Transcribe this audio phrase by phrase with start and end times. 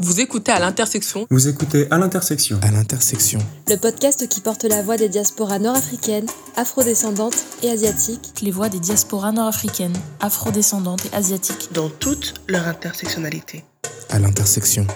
[0.00, 1.26] Vous écoutez à l'intersection.
[1.28, 2.60] Vous écoutez à l'intersection.
[2.62, 3.40] À l'intersection.
[3.66, 8.40] Le podcast qui porte la voix des diasporas nord-africaines, afrodescendantes et asiatiques.
[8.40, 11.70] Les voix des diasporas nord-africaines, afrodescendantes et asiatiques.
[11.72, 13.64] Dans toute leur intersectionnalité.
[14.08, 14.86] À l'intersection.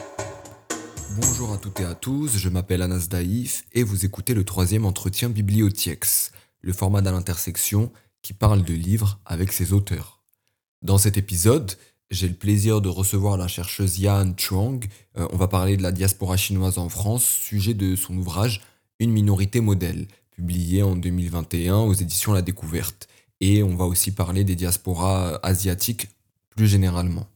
[1.17, 4.87] Bonjour à toutes et à tous, je m'appelle Anas Daïf et vous écoutez le troisième
[4.87, 6.31] entretien Bibliotiex,
[6.61, 7.91] le format d'à l'intersection
[8.23, 10.23] qui parle de livres avec ses auteurs.
[10.83, 11.73] Dans cet épisode,
[12.13, 14.85] j'ai le plaisir de recevoir la chercheuse Yan Chuang.
[15.17, 18.61] Euh, on va parler de la diaspora chinoise en France, sujet de son ouvrage
[19.01, 23.09] Une minorité modèle, publié en 2021 aux éditions La Découverte.
[23.41, 26.09] Et on va aussi parler des diasporas asiatiques
[26.51, 27.27] plus généralement.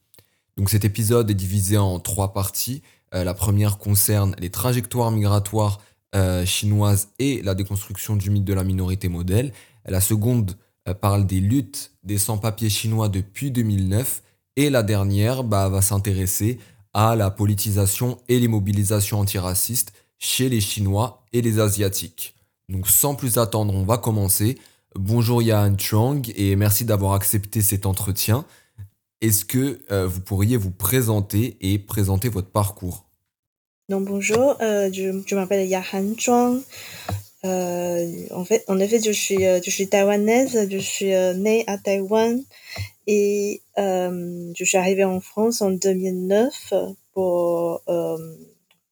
[0.59, 2.83] Donc cet épisode est divisé en trois parties.
[3.15, 5.81] Euh, la première concerne les trajectoires migratoires
[6.15, 9.53] euh, chinoises et la déconstruction du mythe de la minorité modèle.
[9.87, 10.56] La seconde
[11.01, 14.23] parle des luttes des sans-papiers chinois depuis 2009
[14.56, 16.59] et la dernière bah, va s'intéresser
[16.95, 22.34] à la politisation et les mobilisations antiracistes chez les Chinois et les Asiatiques.
[22.69, 24.58] Donc sans plus attendre, on va commencer.
[24.94, 28.44] Bonjour Yan Chong et merci d'avoir accepté cet entretien.
[29.20, 33.05] Est-ce que euh, vous pourriez vous présenter et présenter votre parcours?
[33.88, 36.62] Donc bonjour, euh, je, m'appelle Yahan Chong.
[37.45, 42.43] Euh, en fait, en effet, je suis, je suis taïwanaise, je suis née à Taïwan
[43.06, 46.75] et euh, je suis arrivée en France en 2009
[47.12, 48.37] pour, euh,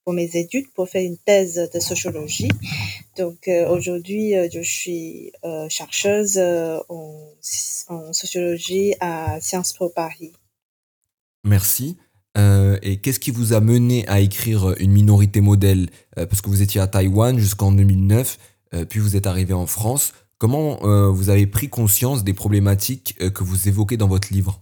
[0.05, 2.51] pour mes études, pour faire une thèse de sociologie.
[3.17, 5.33] Donc euh, aujourd'hui, je suis
[5.69, 7.33] chercheuse en,
[7.89, 10.33] en, sociologie à Sciences Po Paris.
[11.43, 11.97] Merci.
[12.37, 16.81] Et qu'est-ce qui vous a mené à écrire une minorité modèle Parce que vous étiez
[16.81, 18.39] à Taïwan jusqu'en 2009,
[18.89, 20.13] puis vous êtes arrivé en France.
[20.39, 24.61] Comment euh, vous avez pris conscience des problématiques euh, que vous évoquez dans votre livre?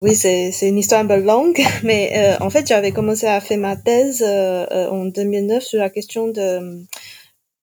[0.00, 3.58] Oui, c'est une histoire un peu longue, mais euh, en fait, j'avais commencé à faire
[3.58, 6.84] ma thèse en 2009 sur la question de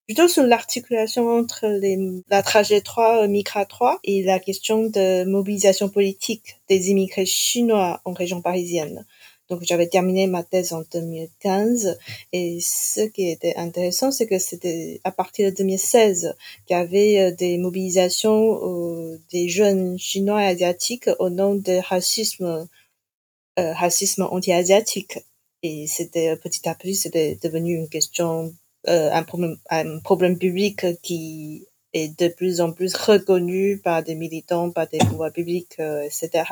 [0.05, 1.99] plutôt sur l'articulation entre les,
[2.29, 9.05] la trajectoire migratoire et la question de mobilisation politique des immigrés chinois en région parisienne.
[9.49, 11.97] Donc j'avais terminé ma thèse en 2015
[12.33, 16.35] et ce qui était intéressant, c'est que c'était à partir de 2016
[16.67, 21.81] qu'il y avait euh, des mobilisations euh, des jeunes chinois et asiatiques au nom de
[21.83, 22.67] racisme,
[23.57, 25.17] euh, racisme anti-asiatique.
[25.63, 28.53] Et c'était petit à petit, c'était devenu une question,
[28.85, 34.71] un problème, un problème public qui est de plus en plus reconnu par des militants,
[34.71, 36.43] par des pouvoirs publics, etc.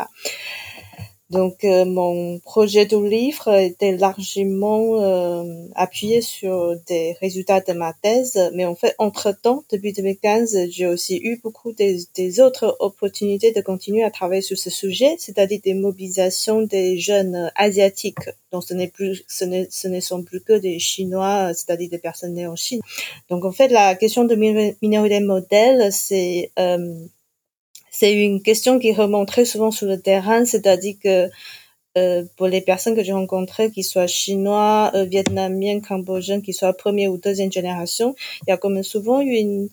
[1.29, 5.43] Donc, euh, mon projet de livre était largement euh,
[5.75, 11.17] appuyé sur des résultats de ma thèse, mais en fait, entre-temps, depuis 2015, j'ai aussi
[11.17, 15.73] eu beaucoup des, des, autres opportunités de continuer à travailler sur ce sujet, c'est-à-dire des
[15.73, 18.29] mobilisations des jeunes asiatiques.
[18.53, 22.35] Donc, ce n'est plus, ce, ce ne sont plus que des Chinois, c'est-à-dire des personnes
[22.35, 22.79] nées en Chine.
[23.29, 24.35] Donc, en fait, la question de
[24.81, 26.95] minorité modèle, c'est euh,
[27.91, 31.29] c'est une question qui remonte très souvent sur le terrain, c'est-à-dire que
[31.97, 36.73] euh, pour les personnes que j'ai rencontrées, qu'ils soient chinois, euh, vietnamiens, cambodgiens, qu'ils soient
[36.73, 38.13] première ou deuxième génération,
[38.45, 39.69] il y a comme souvent une,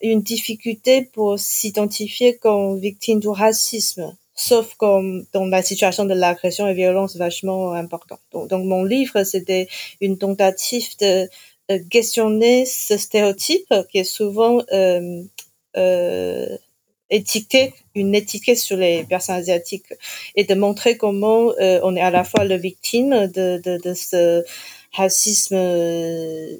[0.00, 6.66] une difficulté pour s'identifier comme victime du racisme, sauf comme dans la situation de l'agression
[6.66, 8.20] et violence vachement importante.
[8.32, 9.68] Donc, donc mon livre, c'était
[10.00, 11.28] une tentative de,
[11.68, 15.22] de, questionner ce stéréotype qui est souvent euh,
[15.76, 16.56] euh,
[17.10, 19.92] étiqueter une étiquette sur les personnes asiatiques
[20.34, 24.44] et de montrer comment euh, on est à la fois la victime de, de, ce
[24.92, 26.56] racisme euh,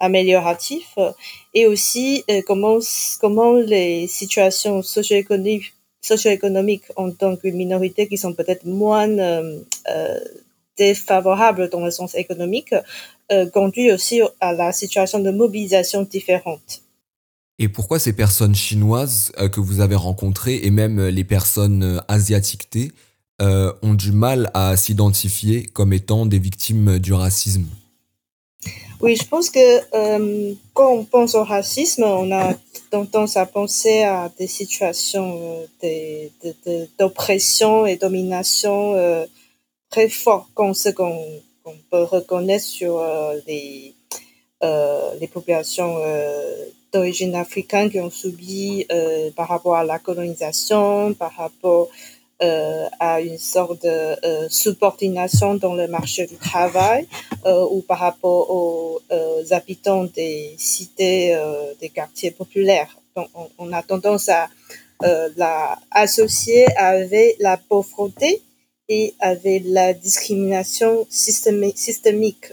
[0.00, 0.98] amélioratif
[1.54, 2.78] et aussi euh, comment
[3.20, 5.72] comment les situations socio-économiques
[6.96, 9.60] en tant que minorité qui sont peut-être moins euh,
[10.76, 12.74] défavorables dans le sens économique
[13.52, 16.83] conduit aussi à la situation de mobilisation différente.
[17.58, 21.84] Et pourquoi ces personnes chinoises euh, que vous avez rencontrées et même euh, les personnes
[21.84, 22.68] euh, asiatiques
[23.40, 27.66] euh, ont du mal à s'identifier comme étant des victimes du racisme?
[29.00, 32.54] Oui, je pense que quand on pense au racisme, on a
[32.90, 35.66] tendance à penser à des situations
[36.98, 38.94] d'oppression et domination
[39.90, 41.22] très fortes, comme ce qu'on
[41.66, 43.04] qu peut reconnaître sur
[43.46, 43.94] les,
[44.62, 45.98] les populations
[46.94, 51.88] d'origine africaine qui ont subi euh, par rapport à la colonisation, par rapport
[52.42, 53.88] euh, à une sorte de
[54.24, 57.06] euh, subordination dans le marché du travail
[57.72, 59.00] ou par rapport aux,
[59.50, 61.36] habitants des cités,
[61.80, 62.96] des quartiers populaires.
[63.58, 64.48] On, a tendance à
[65.36, 68.40] la associer avec la pauvreté
[68.88, 72.46] et avec la discrimination systémique.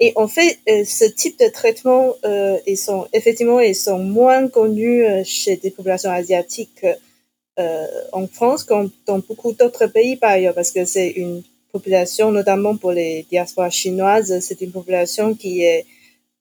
[0.00, 4.48] Et en fait, euh, ce type de traitement, euh, ils sont effectivement, ils sont moins
[4.48, 6.86] connus euh, chez des populations asiatiques
[7.58, 11.42] euh, en France comme dans beaucoup d'autres pays par ailleurs, parce que c'est une
[11.72, 15.84] population, notamment pour les diasporas chinoises, c'est une population qui est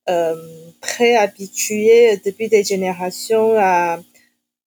[0.09, 0.35] euh,
[0.79, 3.99] très habituée depuis des générations à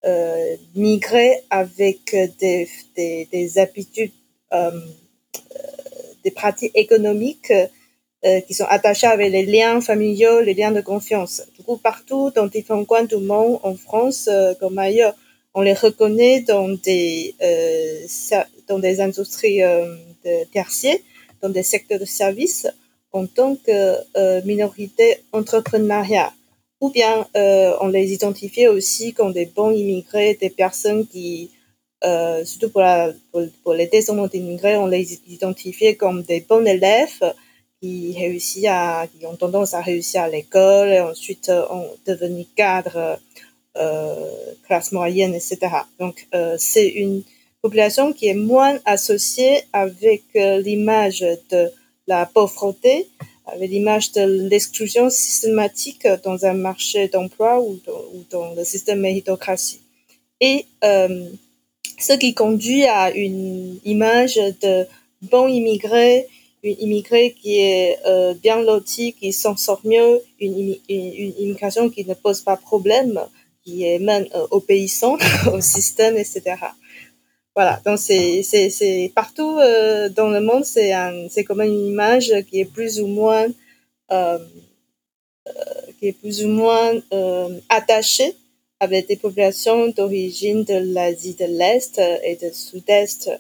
[0.05, 4.13] euh, migrer avec des, des, des habitudes,
[4.53, 4.81] euh,
[6.25, 7.53] des pratiques économiques
[8.25, 11.43] euh, qui sont attachées avec les liens familiaux, les liens de confiance.
[11.57, 15.15] Du coup, partout dans différents coins du monde, en France euh, comme ailleurs,
[15.55, 18.07] on les reconnaît dans des euh,
[18.69, 20.99] dans des industries euh, de tertiaires,
[21.43, 22.67] dans des secteurs de services
[23.13, 26.31] en tant que euh, minorité entrepreneuriale.
[26.81, 31.51] Ou bien euh, on les identifiait aussi comme des bons immigrés, des personnes qui,
[32.45, 37.35] surtout pour, la, pour, pour les descendants d'immigrés, on les identifiait comme des bons élèves
[37.81, 42.45] qui réussissent à, qui ont tendance à réussir à l'école et ensuite euh, ont devenu
[42.55, 43.19] cadres,
[43.77, 44.31] euh,
[44.67, 45.59] classe moyenne, etc.
[45.99, 47.23] Donc euh, c'est une
[47.63, 51.71] population qui est moins associée avec euh, l'image de
[52.07, 53.09] la pauvreté,
[53.47, 57.79] avec l'image de l'exclusion systématique dans un marché d'emploi ou,
[58.31, 59.81] dans- le système méritocratie.
[60.41, 64.87] Et ce qui conduit à une image de
[65.23, 66.27] bon immigré,
[66.63, 71.35] une immigré qui est euh, bien loti, qui s'en sort mieux, une, immi- une, une
[71.39, 73.21] immigration qui ne pose pas problème,
[73.65, 75.17] qui est même euh, obéissant
[75.53, 76.57] au système, etc.
[77.57, 80.93] Voilà, donc c'est partout euh, dans le monde, c'est
[81.31, 83.47] c'est comme une image qui est plus ou moins
[84.13, 84.39] euh,
[85.99, 86.93] qui est plus ou moins
[87.69, 88.35] attachée
[88.79, 93.31] avec des populations d'origine de l'Asie de l'Est et du Sud-Est,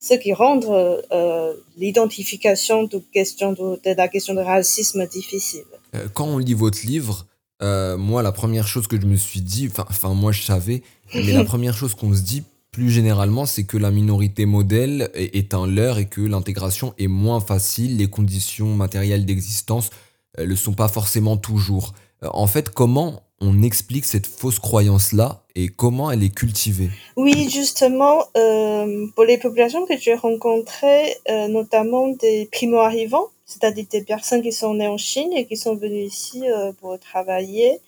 [0.00, 5.64] ce qui rend euh, l'identification de, question de, de la question de racisme difficile.
[5.94, 7.26] Euh, Quand on lit votre livre,
[7.62, 10.82] euh, moi, la première chose que je me suis dit, enfin, moi, je savais,
[11.14, 12.42] mais la première chose qu'on se dit
[12.72, 17.08] plus généralement, c'est que la minorité modèle est, est un leurre et que l'intégration est
[17.08, 19.90] moins facile, les conditions matérielles d'existence
[20.38, 21.92] ne le sont pas forcément toujours.
[22.22, 26.90] Euh, en fait, comment on explique cette fausse croyance-là et comment elle est cultivée.
[27.16, 34.02] Oui, justement, euh, pour les populations que j'ai rencontrées, euh, notamment des primo-arrivants, c'est-à-dire des
[34.02, 37.80] personnes qui sont nées en Chine et qui sont venues ici euh, pour travailler,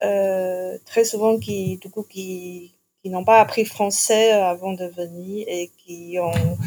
[0.00, 2.74] très souvent qui, du coup, qui,
[3.04, 6.58] n'ont pas appris français avant de venir et qui ont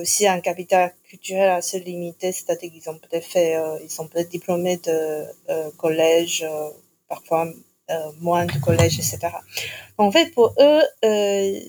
[0.00, 3.54] aussi un capital culturel assez limité, c'est-à-dire qu'ils ont peut-être fait,
[3.84, 5.26] ils sont peut-être diplômés de
[5.76, 6.46] collège,
[7.06, 7.46] parfois
[7.92, 9.18] euh, moins de collège, etc.
[9.98, 11.60] En fait, pour eux, euh,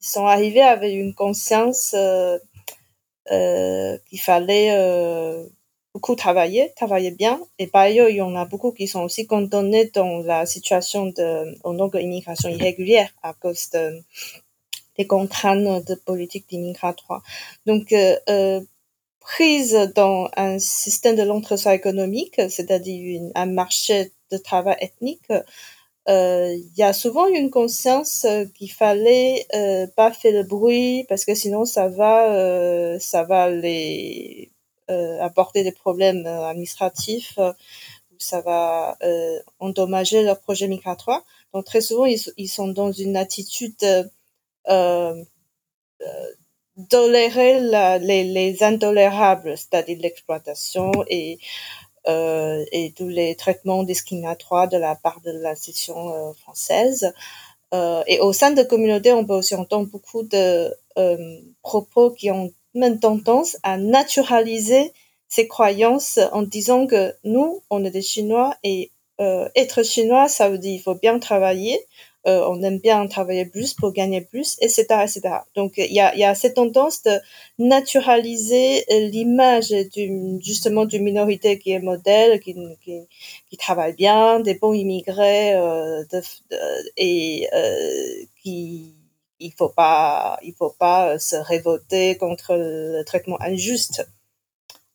[0.00, 2.38] ils sont arrivés avec une conscience euh,
[4.06, 4.70] qu'il fallait
[5.94, 7.40] beaucoup travailler, travailler bien.
[7.58, 11.06] Et par ailleurs, il y en a beaucoup qui sont aussi condamnés dans la situation
[11.06, 14.02] de, en tant qu'immigration irrégulière à cause de,
[14.96, 17.22] des contraintes de politique d'immigratoire.
[17.66, 18.60] Donc, euh,
[19.28, 25.30] prise dans un système de l'entre-soi économique, c'est-à-dire un marché de travail ethnique,
[26.08, 31.26] euh, il y a souvent une conscience qu'il fallait euh, pas faire le bruit parce
[31.26, 34.50] que sinon ça va euh, ça va les
[35.20, 37.38] apporter des problèmes administratifs
[38.18, 38.96] ça va
[39.58, 41.22] endommager leur projet migratoire.
[41.52, 43.84] Donc très souvent ils, ils sont dans une attitude
[46.88, 47.60] tolérer
[48.00, 51.38] les, les intolérables c'est-à-dire l'exploitation et
[52.08, 57.12] euh, et tous les traitements discriminatoires de la part de l'institution euh, française.
[57.74, 60.74] Euh, et au sein de communautés, on peut aussi entendre beaucoup de
[61.62, 64.92] propos qui ont même tendance à naturaliser
[65.28, 70.58] ces croyances en disant que nous, on est des Chinois et être Chinois, ça veut
[70.58, 71.78] dire il faut bien travailler,
[72.28, 75.20] euh, on aime bien travailler plus pour gagner plus, etc., etc.
[75.54, 77.18] Donc il y a, cette tendance de
[77.58, 79.72] naturaliser euh, l'image
[80.40, 82.54] justement d'une minorité qui est modèle, qui,
[83.58, 86.04] travaille bien, des bons immigrés euh,
[86.96, 88.94] et euh, qui
[89.40, 94.06] il faut pas il faut pas se révolter contre le traitement injuste.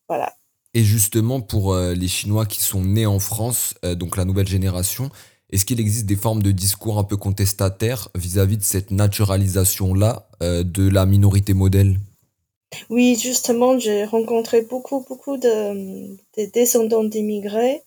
[0.08, 0.36] Voilà.
[0.76, 5.12] Et justement, pour les Chinois qui sont nés en France, donc la nouvelle génération,
[5.54, 10.64] est-ce qu'il existe des formes de discours un peu contestataires vis-à-vis de cette naturalisation-là euh,
[10.64, 12.00] de la minorité modèle?
[12.90, 17.84] Oui, justement, j'ai rencontré beaucoup, beaucoup de, de descendants d'immigrés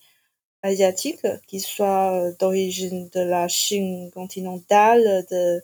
[0.63, 5.61] asiatiques, qui soient euh, d'origine de la Chine continentale, de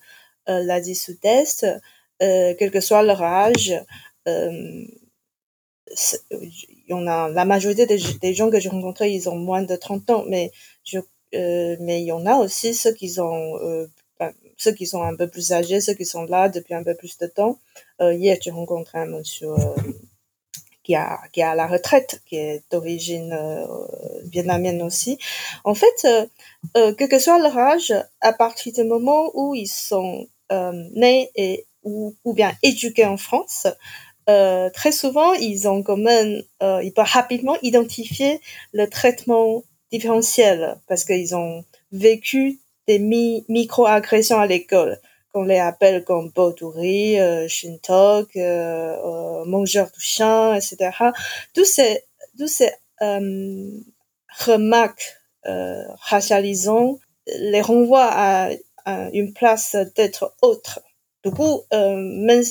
[0.49, 1.67] euh, l'Asie Sud-Est,
[2.19, 3.75] quel que soit leur âge,
[6.93, 10.11] y en a la majorité des, gens que j'ai rencontrés, ils ont moins de 30
[10.11, 10.53] ans, mais
[10.85, 10.99] je,
[11.33, 13.89] mais il y en a aussi ceux qui ont
[14.63, 17.19] ceux qui sont un peu plus âgés, ceux qui sont là depuis un peu plus
[17.19, 17.59] de temps.
[18.01, 19.75] Euh, hier, j'ai rencontré un monsieur euh,
[20.85, 23.67] qui a qui a la retraite, qui est d'origine euh,
[24.25, 25.19] vietnamienne aussi.
[25.65, 25.99] En fait,
[26.77, 30.27] euh, quel que soit leur âge, à partir du moment où ils sont
[30.95, 33.67] nés et ou, ou bien éduqués en France,
[34.29, 38.41] euh, très souvent, ils ont quand euh, ils peuvent rapidement identifier
[38.73, 42.59] le traitement différentiel parce qu'ils ont vécu
[42.89, 44.99] des mi micro-agressions à l'école
[45.33, 50.91] qu'on les appelle comme Baudouri, euh, Shintok, euh, euh, mangeur du chien, etc.
[51.55, 52.05] Tous ces,
[52.39, 52.71] tous ces
[53.01, 53.71] euh,
[54.47, 58.51] remarques racialisantes les renvoient à,
[59.13, 60.81] une place d'être autre.
[61.25, 62.43] Du coup, même,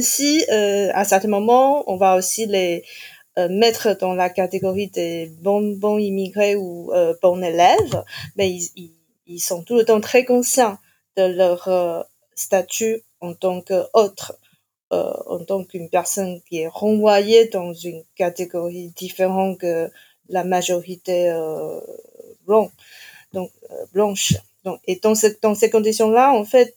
[0.00, 2.84] si à certains moments, on va aussi les
[3.46, 8.02] mettre dans la catégorie des bons, immigrés ou euh, bons élèves,
[8.36, 8.92] mais ils, ils,
[9.28, 10.78] ils sont tout le temps très conscients
[11.16, 12.02] de leur euh,
[12.34, 14.38] statut en tant qu'autre,
[14.92, 19.90] euh, en tant qu'une personne qui est renvoyée dans une catégorie différente que
[20.28, 21.80] la majorité euh,
[22.46, 22.72] donc
[23.34, 24.34] euh, blanche.
[24.64, 26.76] Donc, et dans, ce, dans ces conditions-là, en fait,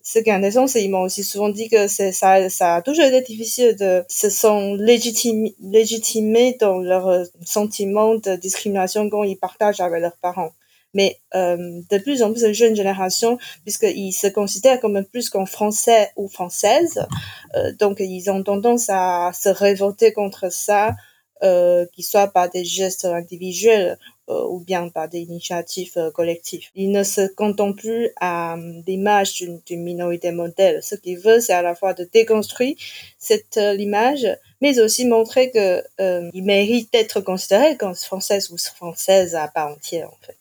[0.00, 2.76] euh, ce qui est intéressant, c'est qu'ils m'ont aussi souvent dit que c'est ça, ça
[2.76, 9.24] a toujours été difficile de se sont légitimés, légitimés dans leur sentiment de discrimination quand
[9.24, 10.52] ils partagent avec leurs parents.
[10.94, 15.46] Mais euh, de plus en plus de jeunes générations, puisqu'ils se considèrent comme plus qu'en
[15.46, 17.06] français ou française,
[17.54, 20.96] euh, donc ils ont tendance à se révolter contre ça,
[21.42, 26.66] euh, qu'il soit par des gestes individuels euh, ou bien par des initiatives euh, collectives.
[26.74, 28.56] Ils ne se contentent plus à
[28.86, 30.82] l'image d'une minorité modèle.
[30.82, 32.76] Ce qu'ils veulent, c'est à la fois de déconstruire
[33.18, 34.26] cette euh, image,
[34.60, 39.68] mais aussi montrer que euh, ils méritent d'être considérés comme françaises ou françaises à part
[39.68, 40.36] entière, en fait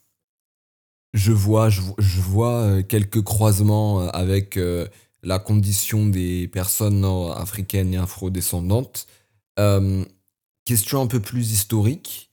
[1.14, 4.88] je vois, je, vois euh, quelques croisements euh, avec euh,
[5.24, 9.08] la condition des personnes nord-africaines et afro-descendantes.
[9.58, 10.06] Euh,
[10.70, 12.32] question un peu plus historique.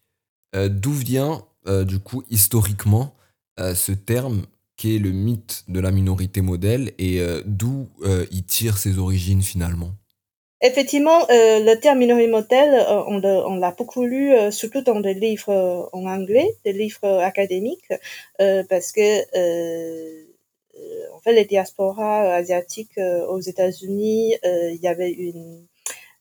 [0.55, 3.15] Euh, D'où vient, euh, du coup, historiquement,
[3.59, 4.43] ce terme
[4.77, 7.89] qui est le mythe de la minorité modèle et d'où
[8.31, 9.93] il tire ses origines finalement?
[10.63, 15.13] Effectivement, euh, le terme minorité modèle, euh, on l'a beaucoup lu, euh, surtout dans des
[15.13, 17.93] livres euh, en anglais, des livres académiques,
[18.41, 19.01] euh, parce que
[19.37, 20.25] euh,
[21.15, 25.67] en fait, les diasporas asiatiques aux États-Unis, il y avait une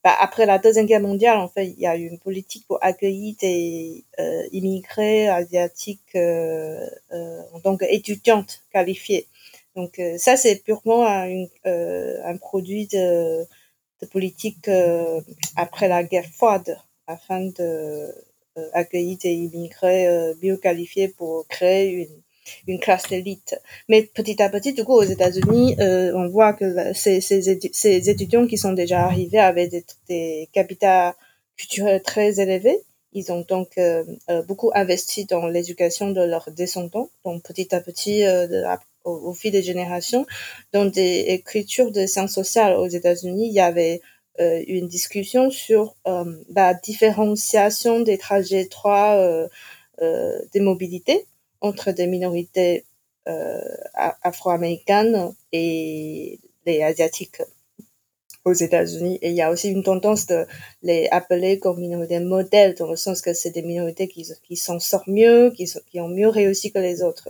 [0.05, 2.79] bah, après la deuxième guerre mondiale, en fait, il y a eu une politique pour
[2.81, 4.05] accueillir des
[4.53, 9.27] immigrés asiatiques en tant qu'étudiantes qualifiées.
[9.75, 13.45] Donc ça, c'est purement un, un produit de
[14.01, 15.21] de politique euh,
[15.55, 18.13] après la guerre froide afin de
[18.57, 22.21] euh, accueillir des immigrés euh, mieux qualifiés pour créer une,
[22.67, 23.55] une classe d'élite.
[23.89, 28.09] Mais petit à petit, du coup, aux États-Unis, euh, on voit que ces, ces, ces,
[28.09, 29.69] étudiants qui sont déjà arrivés avaient
[30.07, 31.15] des, capitaux
[31.57, 32.79] culturels très élevés.
[33.13, 34.03] Ils ont donc euh,
[34.47, 37.09] beaucoup investi dans l'éducation de leurs descendants.
[37.23, 38.75] Donc, petit à petit, euh,
[39.05, 40.25] au, fil des générations.
[40.73, 44.01] Dans des écritures de sciences sociales aux États-Unis, il y avait
[44.41, 49.47] euh, une discussion sur euh, la différenciation des trajectoires euh,
[50.01, 51.25] euh des mobilités
[51.65, 52.85] entre des minorités
[53.27, 53.59] euh,
[54.21, 57.41] afro-américaines et les asiatiques
[58.45, 59.17] aux États-Unis.
[59.23, 60.45] Et il y a aussi une tendance de
[60.83, 65.07] les appeler comme minorités modèles, dans le sens que c'est des minorités qui, s'en sortent
[65.07, 67.29] mieux, qui, sont, qui ont mieux réussi que les autres.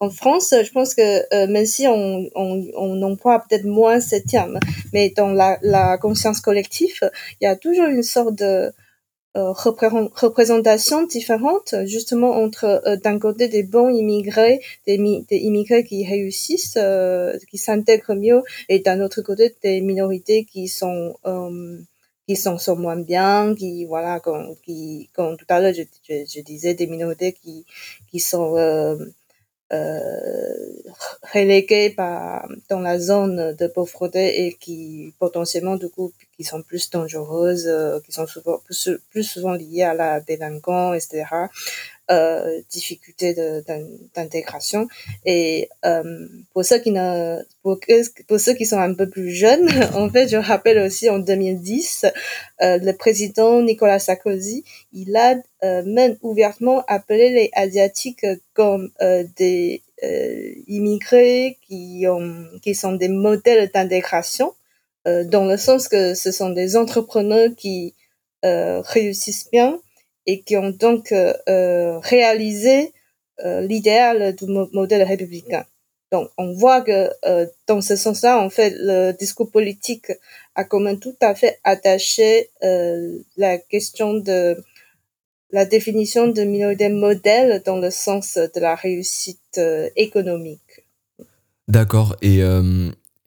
[0.00, 4.58] En France, je pense que euh, même si on, on, emploie peut-être moins ces termes,
[4.94, 7.10] mais dans la, la conscience collective,
[7.40, 8.72] il y a toujours une sorte de
[9.36, 16.06] euh, représentations différentes justement entre euh, d'un côté des bons immigrés, des, des immigrés qui
[16.06, 21.16] réussissent, euh, qui s'intègrent mieux, et d'un autre côté des minorités qui sont
[22.26, 26.24] qui sont, sont moins bien, qui voilà, comme, qui, comme tout à l'heure je, je,
[26.26, 27.66] je, disais des minorités qui
[28.10, 28.96] qui sont euh,
[29.72, 30.54] euh,
[31.32, 36.90] reléguées par, dans la zone de pauvreté et qui potentiellement du coup qui sont plus
[36.90, 41.26] dangereuses, euh, qui sont souvent plus, plus souvent liées à la délinquance, etc.
[42.10, 43.34] Euh, difficultés
[44.14, 44.88] d'intégration.
[45.24, 47.80] Et euh, pour ceux qui ne, pour,
[48.28, 52.04] pour, ceux qui sont un peu plus jeunes, en fait, je rappelle aussi en 2010,
[52.60, 59.24] euh, le président Nicolas Sarkozy, il a euh, même ouvertement appelé les asiatiques comme euh,
[59.36, 59.82] des
[60.66, 64.52] immigrés qui ont qui sont des modèles d'intégration
[65.06, 67.94] dans le sens que ce sont des entrepreneurs qui
[68.42, 69.80] réussissent bien
[70.26, 71.12] et qui ont donc
[72.02, 72.92] réalisé
[73.42, 75.66] l'idéal du modèle républicain.
[76.14, 80.12] Donc, on voit que euh, dans ce sens-là, en fait, le discours politique
[80.54, 84.56] a comme même tout à fait attaché euh, la question de
[85.50, 90.86] la définition de minorité modèle dans le sens de la réussite euh, économique.
[91.66, 92.14] D'accord.
[92.22, 92.42] Et,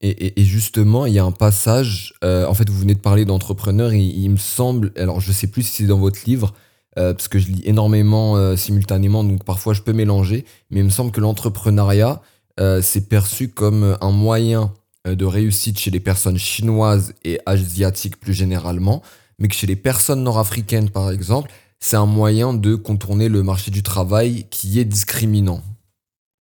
[0.01, 3.93] et, et, justement, il y a un passage, en fait, vous venez de parler d'entrepreneurs,
[3.93, 6.53] il, il, me semble, alors je sais plus si c'est dans votre livre,
[6.95, 11.11] parce que je lis énormément simultanément, donc parfois je peux mélanger, mais il me semble
[11.11, 12.21] que l'entrepreneuriat,
[12.59, 14.73] euh, c'est perçu comme un moyen
[15.07, 19.03] euh, de réussite chez les personnes chinoises et asiatiques plus généralement,
[19.37, 23.69] mais que chez les personnes nord-africaines, par exemple, c'est un moyen de contourner le marché
[23.69, 25.61] du travail qui est discriminant.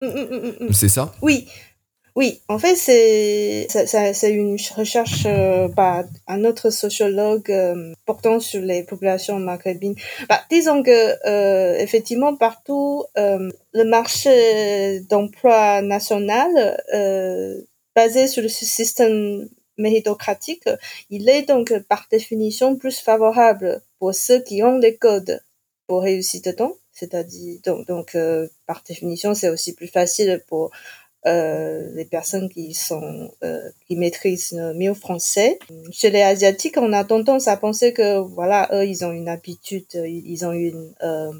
[0.01, 1.13] Mmh, mmh, mmh, c'est ça?
[1.21, 1.47] Oui,
[2.15, 8.61] oui, en fait, c'est c'est une recherche euh, par un autre sociologue euh, portant sur
[8.61, 9.95] les populations maghrébines.
[10.29, 10.91] Bah, disons que
[11.27, 16.51] euh, effectivement partout le marché d'emploi national
[17.95, 20.69] basé sur le système méritocratique,
[21.09, 25.41] il est donc par définition plus favorable pour ceux qui ont les codes
[25.87, 26.73] pour réussir dedans.
[26.91, 28.17] C'est-à-dire donc, donc
[28.67, 30.69] par définition, c'est aussi plus facile pour
[31.25, 35.57] euh, les personnes qui sont euh, qui maîtrisent mieux français.
[35.91, 39.85] Chez les asiatiques, on a tendance à penser que voilà, eux, ils ont une habitude,
[39.93, 41.31] ils ont une euh,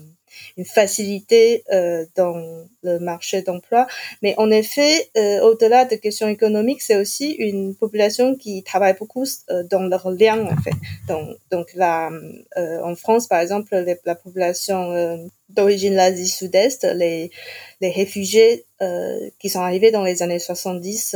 [0.58, 3.88] une facilité euh, dans le marché d'emploi.
[4.22, 9.26] Mais en effet, euh, au-delà des questions économiques, c'est aussi une population qui travaille beaucoup
[9.50, 10.76] euh, dans leurs liens en fait.
[11.08, 12.12] Donc, donc là,
[12.56, 13.76] en France, par exemple,
[14.06, 17.32] la population d'origine l'Asie Sud-Est, les,
[17.82, 18.66] les réfugiés
[19.40, 21.16] qui sont arrivés dans les années 70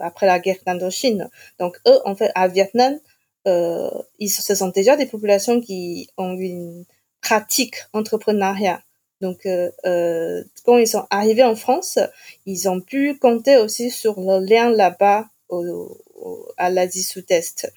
[0.00, 1.28] après la guerre d'Indochine.
[1.58, 2.98] Donc eux, en fait, à Vietnam,
[3.46, 6.84] ils, ce sont déjà des populations qui ont une
[7.26, 8.80] pratique entrepreneuriat.
[9.20, 11.98] Donc, euh, euh, quand ils sont arrivés en France,
[12.44, 15.98] ils ont pu compter aussi sur le lien là-bas au,
[16.56, 17.72] à l'Asie Sud-Est.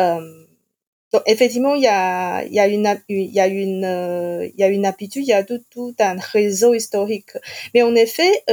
[0.00, 0.44] Euh,
[1.12, 5.24] donc, effectivement, il y a, y a une, il y il y a une habitude,
[5.24, 7.32] il y a tout, un réseau historique.
[7.74, 8.44] Mais en effet,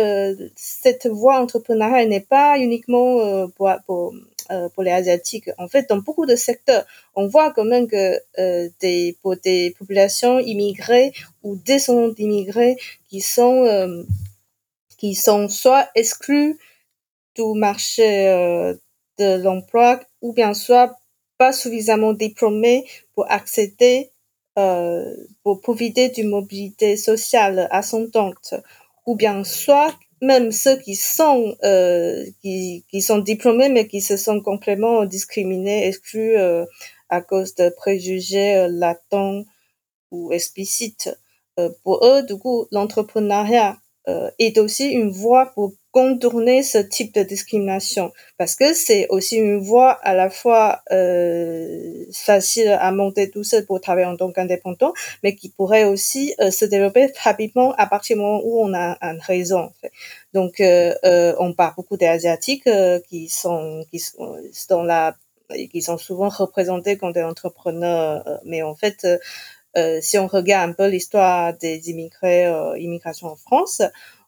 [0.56, 3.70] cette voie entrepreneuriale n'est pas uniquement pour
[4.52, 5.50] euh, pour les asiatiques.
[5.58, 9.76] En fait, dans beaucoup de secteurs, on voit quand même que euh, des pour des
[9.78, 12.76] populations immigrées ou descendants d'immigrés
[13.10, 14.04] qui sont euh,
[14.98, 16.58] qui sont soit exclus
[17.36, 18.04] du marché
[19.18, 20.96] de l'emploi ou bien soit
[21.38, 24.12] pas suffisamment diplômés pour accéder
[24.56, 28.54] pour profiter d'une mobilité sociale ascendante
[29.06, 29.94] ou bien soit
[30.24, 35.88] même ceux qui sont euh, qui, qui sont diplômés mais qui se sont complètement discriminés,
[35.88, 36.66] exclus euh,
[37.10, 39.44] à cause de préjugés euh, latents
[40.12, 41.10] ou explicites.
[41.60, 47.14] Euh, pour eux, du coup, l'entrepreneuriat euh, est aussi une voie pour contourner ce type
[47.14, 53.30] de discrimination parce que c'est aussi une voie à la fois euh, facile à monter
[53.30, 57.74] tout seul pour travailler en tant qu'indépendant, mais qui pourrait aussi euh, se développer rapidement
[57.78, 59.92] à partir du moment où on a un fait.
[60.34, 64.36] Donc, euh, euh on parle beaucoup des asiatiques euh, qui sont qui sont
[64.70, 65.16] dans la
[65.72, 69.06] qui sont souvent représentés comme des entrepreneurs, mais en fait.
[70.02, 72.46] Si on regarde un peu l'histoire des immigrés,
[72.78, 73.82] immigration en France,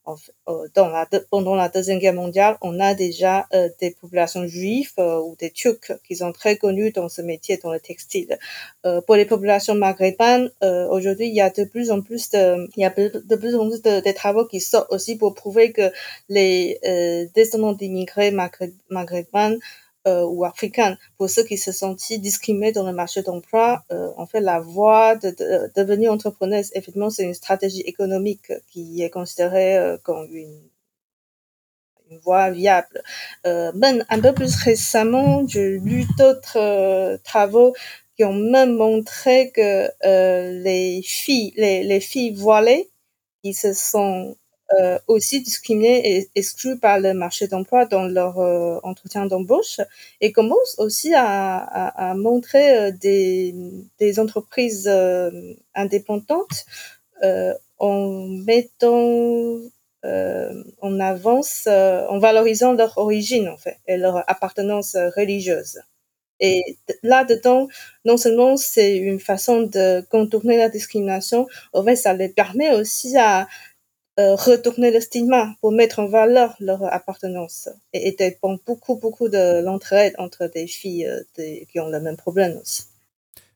[0.08, 4.92] euh, dans la, pendant la Deuxième Guerre mondiale, on a déjà euh, des populations juives
[5.00, 8.38] euh, ou des Turcs qui sont très connus dans ce métier, dans le textile.
[9.08, 10.52] pour les populations maghrébines,
[10.90, 13.68] aujourd'hui, il y a de plus en plus de, il y a de plus en
[13.68, 15.92] plus de, travaux qui sortent aussi pour prouver que
[16.30, 16.80] les
[17.34, 19.60] descendants d'immigrés maghrébins euh,
[20.08, 24.40] ou africaines, pour ceux qui se sentent discriminés dans le marché d'emploi, euh, en fait,
[24.40, 29.98] la voie de, de, devenir entrepreneuse, effectivement, c'est une stratégie économique qui est considérée euh,
[30.04, 30.62] comme une
[32.12, 33.02] une voie viable.
[33.46, 37.74] Euh, même un peu plus récemment, j'ai lu d'autres euh, travaux
[38.16, 42.90] qui ont même montré que euh, les filles, les, les filles voilées
[43.44, 44.36] qui se sont
[44.80, 49.80] euh, aussi discriminés et exclus par le marché d'emploi dans leur euh, entretien d'embauche
[50.22, 53.54] et commencent aussi à, à, montrer euh, des,
[54.00, 56.66] des entreprises euh, indépendantes
[57.78, 59.60] en mettant
[60.82, 65.80] en avance, en valorisant leur origine en fait et leur appartenance religieuse.
[66.40, 67.68] Et là-dedans,
[68.04, 73.18] non seulement c'est une façon de contourner la discrimination, en fait, ça les permet aussi
[73.18, 73.48] à,
[74.18, 80.14] retourner le stigma pour mettre en valeur leur appartenance et, et beaucoup beaucoup de l'entraide
[80.18, 82.84] entre des filles qui ont le même problème aussi.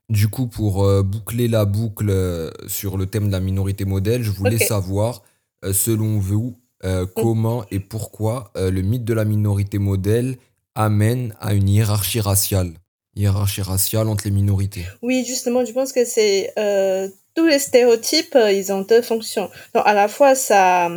[0.09, 4.57] Du coup, pour boucler la boucle sur le thème de la minorité modèle, je voulais
[4.57, 5.21] savoir,
[5.63, 7.05] selon vous, mm.
[7.15, 10.37] comment et pourquoi le mythe de la minorité modèle
[10.75, 12.73] amène à une hiérarchie raciale?
[13.15, 14.85] Hiérarchie raciale entre les minorités.
[15.01, 19.49] Oui, justement, je pense que c'est euh, tous les stéréotypes, euh, ils ont deux fonctions.
[19.73, 20.89] Donc, à la fois, ça,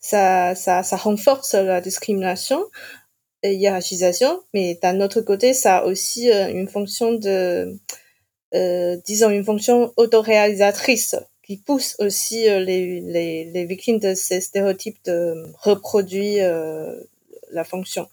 [0.00, 2.64] ça, ça, renforce la discrimination
[3.42, 7.78] et hiérarchisation, mais d'un autre côté, ça a aussi euh, une fonction de,
[8.54, 15.46] euh, disons, une fonction autoréalisatrice qui pousse aussi les, les victimes de ces stéréotypes de
[15.62, 16.46] reproduire
[17.50, 18.06] la fonction.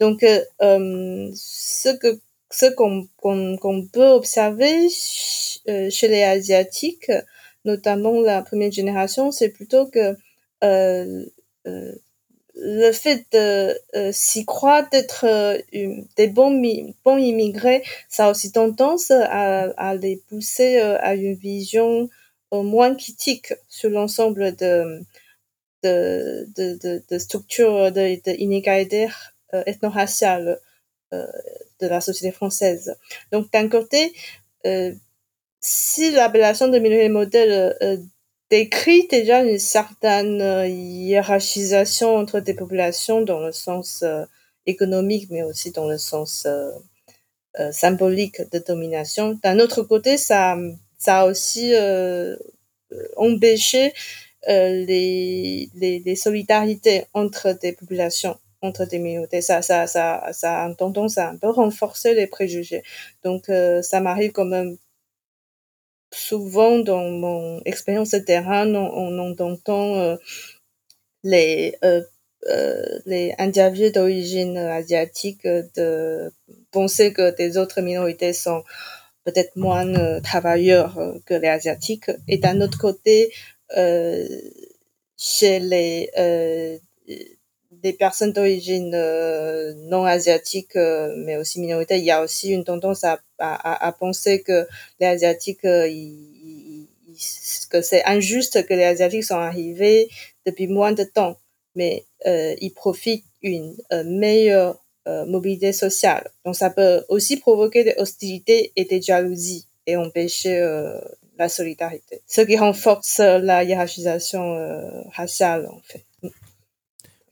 [0.00, 2.18] Donc, ce que
[2.50, 4.88] ce qu'on peut observer
[5.68, 7.10] euh, chez les asiatiques,
[7.64, 10.16] notamment la première génération, c'est plutôt que
[10.64, 11.24] euh,
[11.66, 11.92] euh,
[12.54, 15.24] le fait de s'y croire d'être
[16.16, 16.60] des bons
[17.04, 22.10] bons immigrés, ça a aussi tendance à, les pousser à une vision
[22.50, 25.00] moins critique sur l'ensemble de
[25.84, 29.06] de, de, de, de structures d'inégalité
[29.52, 30.58] ethno-raciale
[31.80, 32.96] de la société française.
[33.32, 34.12] Donc d'un côté,
[34.66, 34.92] euh,
[35.60, 37.96] si l'appellation de minorité modèle euh,
[38.50, 44.04] décrit déjà une certaine euh, hiérarchisation entre des populations dans le sens
[44.66, 46.46] économique, mais aussi dans le sens
[47.72, 49.38] symbolique de domination.
[49.42, 50.56] D'un autre côté, ça,
[50.98, 51.72] ça a aussi
[53.16, 53.92] empêché
[54.46, 59.40] les solidarités entre des populations entre des minorités.
[59.40, 62.82] Ça, ça, ça, ça a tendance à un peu renforcer les préjugés.
[63.24, 64.78] Donc, euh, ça m'arrive quand même
[66.12, 70.16] souvent dans mon expérience de terrain, on, on entend euh,
[71.22, 72.02] les euh,
[72.48, 76.32] euh, les individus d'origine asiatique de
[76.70, 78.62] penser que des autres minorités sont
[79.24, 82.10] peut-être moins travailleurs que les asiatiques.
[82.28, 83.32] Et d'un autre côté,
[85.18, 86.10] chez les
[87.82, 92.64] des personnes d'origine euh, non asiatique, euh, mais aussi minoritaire, il y a aussi une
[92.64, 94.66] tendance à, à, à penser que
[95.00, 95.88] les asiatiques, euh,
[97.70, 100.08] que c'est injuste que les asiatiques sont arrivés
[100.46, 101.36] depuis moins de temps,
[101.74, 104.78] mais ils profitent d'une meilleure
[105.26, 106.30] mobilité sociale.
[106.44, 110.60] Donc ça peut aussi provoquer des hostilités et des jalousies et empêcher
[111.38, 114.44] la solidarité, ce qui renforce la hiérarchisation
[115.12, 116.07] raciale en fait.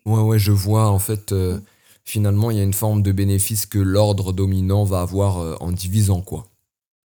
[0.07, 0.89] Ouais, ouais, je vois.
[0.89, 1.59] En fait, euh,
[2.05, 5.73] finalement, il y a une forme de bénéfice que l'ordre dominant va avoir euh, en
[5.73, 6.47] divisant, quoi.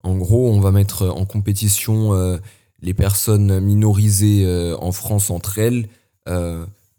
[0.03, 2.39] En gros, on va mettre en compétition euh,
[2.81, 4.47] les personnes minorisées
[4.79, 5.89] en France entre elles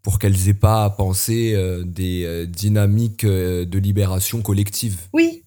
[0.01, 1.55] pour qu'elles aient pas à penser
[1.85, 4.99] des dynamiques de libération collective.
[5.13, 5.43] Oui,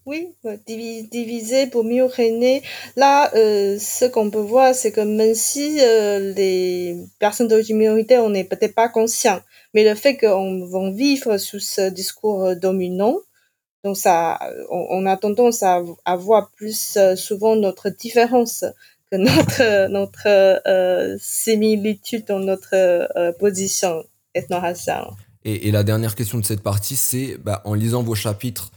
[0.65, 2.63] diviser pour mieux régner.
[2.95, 8.43] Là, ce qu'on peut voir, c'est que même si les personnes d'origine minoritaire, on n'est
[8.43, 9.39] peut-être pas conscient
[9.73, 13.17] mais le fait qu'on va vivre sous ce discours euh, dominant,
[13.83, 15.81] donc ça, on, a tendance à,
[16.15, 18.63] voir plus euh, souvent notre différence
[19.11, 20.27] que notre notre
[20.67, 24.03] euh, similitude dans notre euh, position
[24.35, 25.07] ethno-raciale.
[25.43, 28.71] Et, et, la dernière question de cette partie, c'est bah, en lisant vos chapitres,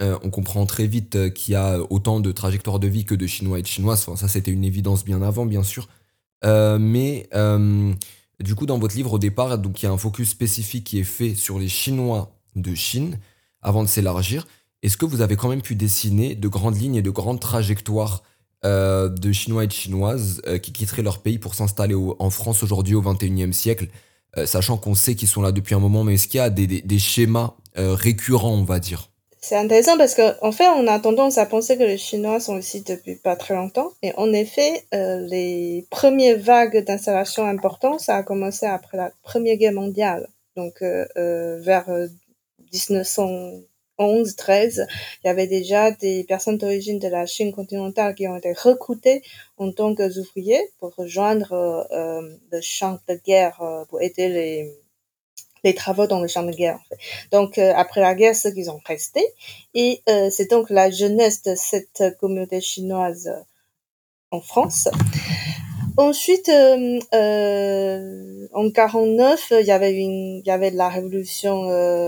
[0.00, 3.26] euh, on comprend très vite qu'il y a autant de trajectoires de vie que de
[3.26, 4.08] Chinois et de Chinoises.
[4.16, 5.88] Ça, c'était une évidence bien avant, bien sûr.
[6.44, 7.28] Euh, mais
[8.40, 11.00] du coup, dans votre livre, au départ, donc il y a un focus spécifique qui
[11.00, 13.18] est fait sur les Chinois de Chine
[13.62, 14.46] avant de s'élargir.
[14.82, 18.22] Est-ce que vous avez quand même pu dessiner de grandes lignes et de grandes trajectoires
[18.64, 22.62] euh, de Chinois et de Chinoises euh, qui quitteraient leur pays pour s'installer en France
[22.62, 23.88] aujourd'hui au XXIe siècle,
[24.36, 26.50] euh, sachant qu'on sait qu'ils sont là depuis un moment, mais est-ce qu'il y a
[26.50, 29.10] des, schémas euh, récurrents, on va dire?
[29.48, 32.58] C'est intéressant parce qu'en en fait, on a tendance à penser que les Chinois sont
[32.58, 33.92] ici depuis pas très longtemps.
[34.02, 39.56] Et en effet, euh, les premières vagues d'installation importantes, ça a commencé après la Première
[39.56, 40.28] Guerre mondiale.
[40.54, 41.88] Donc, euh, euh, vers
[42.74, 44.86] 1911-13,
[45.24, 49.22] il y avait déjà des personnes d'origine de la Chine continentale qui ont été recrutées
[49.56, 51.86] en tant qu'ouvriers pour rejoindre
[52.52, 54.74] le champ de guerre pour aider les
[55.64, 56.78] les travaux dans le champ de guerre.
[57.32, 59.24] Donc euh, après la guerre, ceux qui ont resté
[59.74, 63.40] et euh, c'est donc la jeunesse de cette communauté chinoise euh,
[64.30, 64.88] en France.
[65.96, 66.98] Ensuite, euh,
[68.52, 71.62] en 49, il y avait une, il y avait la révolution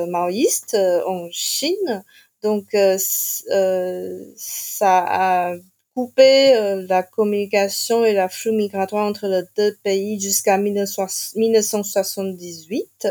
[0.07, 2.05] maoïste en Chine.
[2.43, 2.67] Donc
[4.37, 5.55] ça a
[6.01, 6.55] couper
[6.89, 13.09] la communication et la flux migratoire entre les deux pays jusqu'à 1978,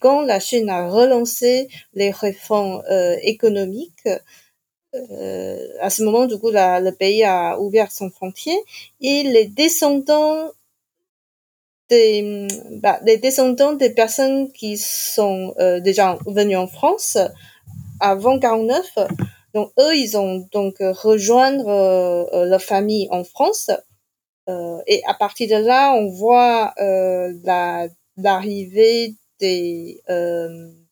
[0.00, 2.82] quand la Chine a relancé les réformes
[3.22, 4.08] économiques.
[4.94, 8.58] Euh, à ce moment, du coup, le pays a ouvert son frontière
[9.00, 10.50] et les descendants
[11.88, 17.18] des, bah, les descendants des personnes qui sont euh, déjà venues en France
[18.00, 18.98] avant 49,
[19.54, 23.70] donc eux, ils ont donc rejoindre euh, leur famille en France.
[24.48, 30.00] Euh, et à partir de là, on voit la l'arrivée des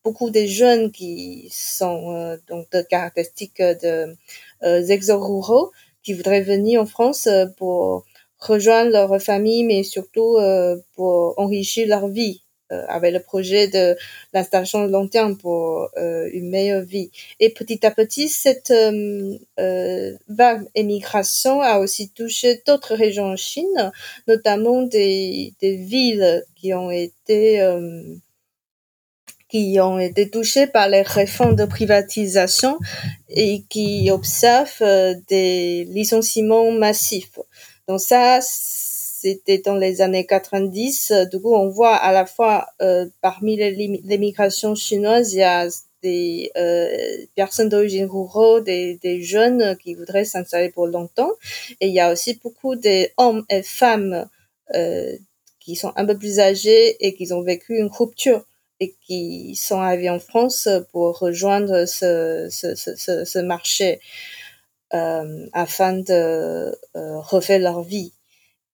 [0.05, 4.17] beaucoup de jeunes qui sont euh, donc de caractéristiques de
[4.63, 5.71] euh, ruraux
[6.03, 8.05] qui voudraient venir en France euh, pour
[8.39, 12.43] rejoindre leur famille, mais surtout euh, pour enrichir leur vie
[12.89, 13.97] avec le projet de
[14.33, 17.11] l'installation long terme pour une meilleure vie.
[17.41, 18.73] Et petit à petit, cette
[20.29, 23.93] vague émigration a aussi touché d'autres régions en Chine,
[24.29, 27.61] notamment des, des villes qui ont été
[29.51, 32.79] qui ont été touchés par les réformes de privatisation
[33.29, 37.39] et qui observent euh, des licenciements massifs.
[37.89, 38.39] Donc ça,
[39.21, 41.13] c'était dans les années 90.
[41.31, 45.69] Du coup, on voit à la fois euh, parmi les, migrations chinoises, il y a
[46.03, 51.33] des euh, personnes d'origine rurale, des, jeunes qui voudraient s'installer pour longtemps.
[51.81, 54.27] Et il y a aussi beaucoup d'hommes et femmes
[54.75, 55.13] euh,
[55.59, 58.45] qui sont un peu plus âgés et qui ont vécu une rupture
[58.81, 64.01] et qui sont arrivés en France pour rejoindre ce, ce, ce, marché
[64.95, 68.15] euh, afin de refaire leur vie.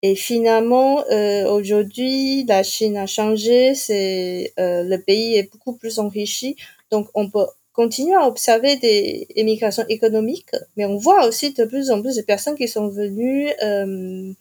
[0.03, 5.99] Et finalement, euh, aujourd'hui, la Chine a changé, c'est euh, le pays est beaucoup plus
[5.99, 6.57] enrichi,
[6.91, 11.91] donc on peut continuer à observer des émigrations économiques, mais on voit aussi de plus
[11.91, 14.33] en plus de personnes qui sont venues euh,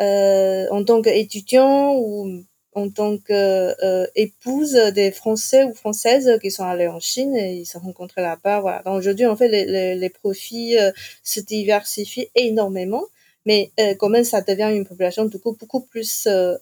[0.00, 2.42] euh, en tant qu'étudiants ou
[2.74, 7.66] en tant qu'épouse euh, des Français ou Françaises qui sont allés en Chine et ils
[7.66, 8.60] se rencontrés là-bas.
[8.60, 8.82] Voilà.
[8.84, 10.92] Donc aujourd'hui, en fait, les, les, les profils euh,
[11.24, 13.04] se diversifient énormément,
[13.46, 16.56] mais euh, même, ça devient une population beaucoup plus, euh,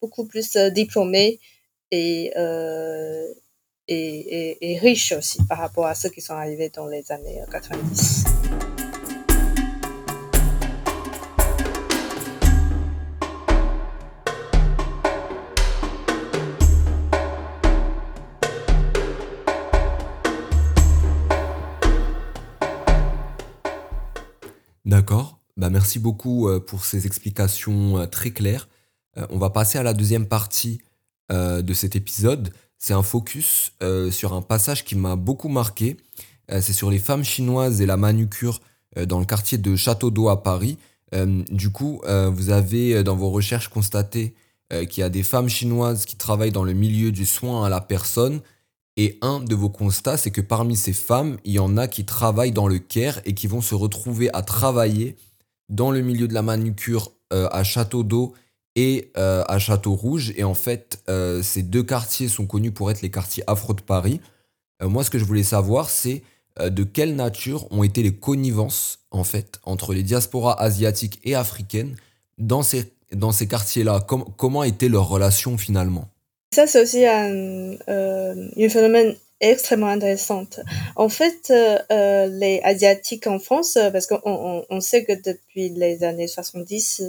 [0.00, 1.40] beaucoup plus diplômée
[1.90, 2.32] et,
[3.86, 7.40] et, et, et riche aussi par rapport à ceux qui sont arrivés dans les années
[7.50, 8.24] 90.
[24.84, 25.33] D'accord.
[25.64, 28.68] Bah, merci beaucoup euh, pour ces explications euh, très claires.
[29.16, 30.82] Euh, on va passer à la deuxième partie
[31.30, 32.52] de cet épisode.
[32.76, 33.72] C'est un focus
[34.10, 35.96] sur un passage qui m'a beaucoup marqué.
[36.50, 38.60] c'est sur les femmes chinoises et la manucure
[39.06, 40.76] dans le quartier de Château d'Eau à Paris.
[41.50, 44.34] du coup, vous avez dans vos recherches constaté
[44.90, 47.80] qu'il y a des femmes chinoises qui travaillent dans le milieu du soin à la
[47.80, 48.42] personne
[48.98, 52.04] et un de vos constats, c'est que parmi ces femmes, il y en a qui
[52.04, 55.16] travaillent dans le care et qui vont se retrouver à travailler
[55.68, 58.34] dans le milieu de la manucure euh, à Château d'Eau
[58.76, 60.32] et euh, à Château Rouge.
[60.36, 63.80] Et en fait, euh, ces deux quartiers sont connus pour être les quartiers afro de
[63.80, 64.20] Paris.
[64.82, 66.22] moi, ce que je voulais savoir, c'est
[66.60, 71.96] de quelle nature ont été les connivences, en fait, entre les diasporas asiatiques et africaines
[72.38, 74.00] dans ces, dans ces quartiers-là?
[74.36, 76.08] comment étaient leurs relations finalement?
[76.54, 79.16] Ça, c'est aussi un, euh, phénomène
[79.50, 80.46] extrêmement intéressant.
[80.96, 86.04] En fait, euh, euh, les Asiatiques en France, parce qu'on on, sait que depuis les
[86.04, 87.02] années 70,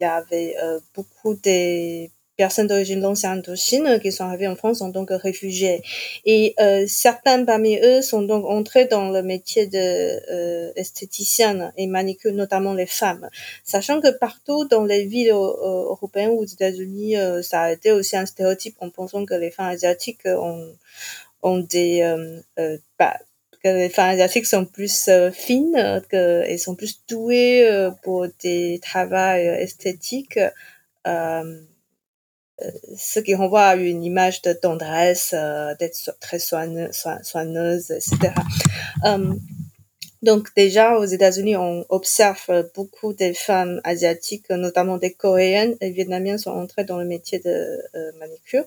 [0.00, 4.80] il y avait euh, beaucoup des personnes d'origine d'ancienne Indochine qui sont arrivées en France
[4.80, 5.82] en tant que réfugiés.
[6.24, 10.72] Et euh, certains parmi eux sont donc entrés dans le métier de euh,
[11.76, 13.28] et manicure, notamment les femmes.
[13.62, 17.92] Sachant que partout dans les villes euh, européennes ou aux États-Unis, euh, ça a été
[17.92, 20.72] aussi un stéréotype en pensant que les femmes asiatiques ont,
[21.42, 22.02] ont des...
[22.02, 23.18] Euh, bah,
[23.62, 30.38] que les asiatiques sont plus fines, qu'elles sont plus douées pour des travaux esthétiques.
[32.62, 38.34] Euh, ce qui renvoie à une image de tendresse, euh, d'être très soigneuse, soigneuse etc.
[39.06, 39.34] Euh,
[40.22, 46.38] donc déjà aux États-Unis, on observe beaucoup des femmes asiatiques, notamment des Coréennes et Vietnamiennes,
[46.38, 48.64] sont entrées dans le métier de euh, manicure.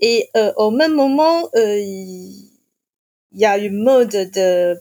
[0.00, 2.50] Et au même moment, il
[3.32, 4.80] y a une mode de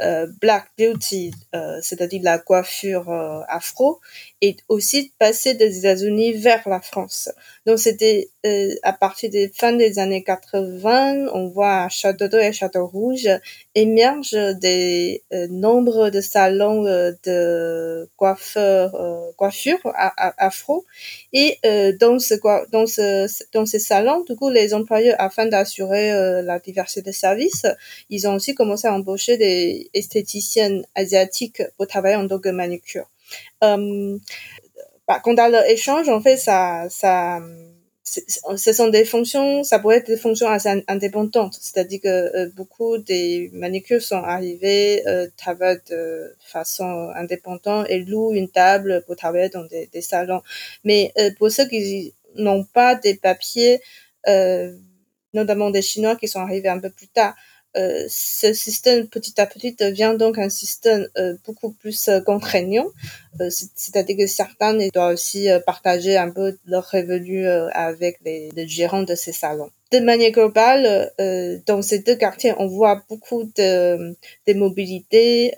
[0.00, 4.00] euh, black beauty, euh, c'est-à-dire la coiffure euh, afro,
[4.42, 7.30] et aussi passer des États-Unis vers la France.
[7.64, 12.52] Donc c'était euh, à partir des fins des années 80, on voit à Château et
[12.52, 13.28] Château Rouge
[13.76, 20.84] émergent des euh, nombres de salons euh, de coiffeurs, euh, coiffure afro.
[21.32, 21.58] Et
[22.00, 22.34] dans, ce,
[22.70, 26.10] dans, ce, dans ces salons, du coup, les employeurs, afin d'assurer
[26.42, 27.66] la diversité des services,
[28.10, 33.11] ils ont aussi commencé à embaucher des esthéticiennes asiatiques pour travailler en tant que manucure.
[33.62, 34.18] Euh,
[35.06, 37.40] bah, quand on a l'échange, en fait, ça, ça,
[38.04, 41.58] ce sont des fonctions, ça pourrait être des fonctions assez indépendantes.
[41.60, 48.32] C'est-à-dire que euh, beaucoup des manicures sont arrivés, euh, travaillent de façon indépendante et louent
[48.32, 50.42] une table pour travailler dans des, salons.
[50.84, 53.80] Mais pour ceux qui n'ont pas des papiers,
[55.34, 57.34] notamment des Chinois qui sont arrivés un peu plus tard,
[57.74, 62.86] euh, ce système petit à petit devient donc un système euh, beaucoup plus euh, contraignant,
[63.48, 69.14] c'est-à-dire que certains doivent aussi partager un peu leurs revenus avec les, les, gérants de
[69.14, 69.70] ces salons.
[69.92, 71.12] De manière globale,
[71.66, 75.52] dans ces deux quartiers, on voit beaucoup de, de mobilité,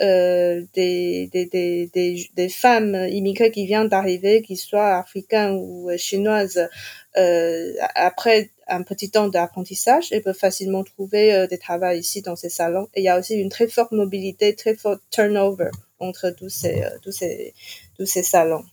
[0.75, 6.69] des, femmes immigrées qui viennent d'arriver, qu'ils soient africaines ou chinoises,
[7.15, 12.49] après un petit temps d'apprentissage et peut facilement trouver euh, des travaux ici dans ces
[12.49, 12.89] salons.
[12.95, 18.07] Et il y a aussi une très forte mobilité, très fort turnover entre euh, tous
[18.07, 18.65] ces salons.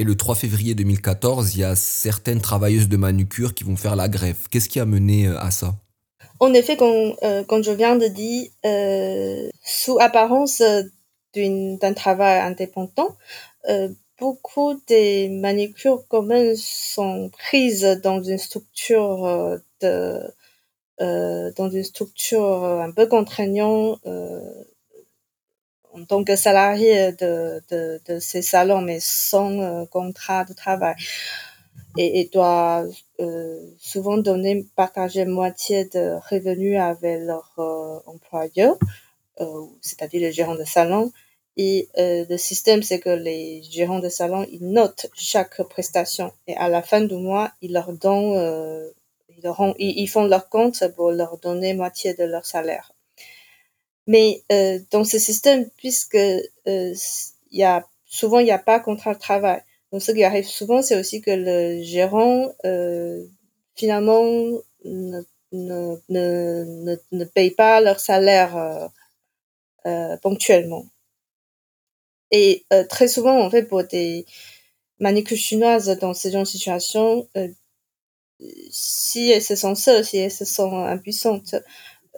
[0.00, 3.96] Et le 3 février 2014, il y a certaines travailleuses de manucure qui vont faire
[3.96, 4.48] la grève.
[4.50, 5.74] Qu'est-ce qui a mené euh, à ça?
[6.38, 7.14] En effet, comme,
[7.48, 8.48] comme je viens de dire,
[9.62, 10.62] sous apparence
[11.34, 13.14] d'un travail indépendant,
[14.18, 20.28] beaucoup des manicures communes sont prises dans une structure euh,
[21.00, 24.64] euh, dans une structure un peu contraignante euh,
[25.94, 30.94] en tant que salarié de, de, de ces salons, mais sans euh, contrat de travail.
[31.96, 32.84] Et, et doit
[33.18, 37.50] euh, souvent donner, partager moitié de revenus avec leur
[38.06, 38.76] employeur,
[39.80, 41.10] c'est-à-dire les gérants de salon.
[41.62, 46.56] Et euh, le système, c'est que les gérants de salon, ils notent chaque prestation et
[46.56, 48.88] à la fin du mois, ils leur donnent, euh,
[49.78, 52.92] ils, font leur compte pour leur donner moitié de leur salaire.
[54.10, 56.94] Mais euh, dans ce système, puisque euh,
[57.52, 60.82] y a souvent il n'y a pas contrat de travail, donc ce qui arrive souvent,
[60.82, 63.24] c'est aussi que le gérant euh,
[63.76, 64.24] finalement
[64.84, 68.90] ne, ne, ne, ne, paye pas leur salaire
[70.22, 70.86] ponctuellement.
[72.32, 74.26] Et très souvent, en fait, pour des
[74.98, 76.48] manicures chinoises dans ce genre de
[78.70, 81.54] si elles se sentent seules, si elles se sentent impuissantes,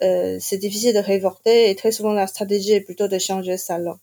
[0.03, 3.77] euh, c'est difficile de révolter et très souvent la stratégie est plutôt de changer sa
[3.77, 3.97] langue.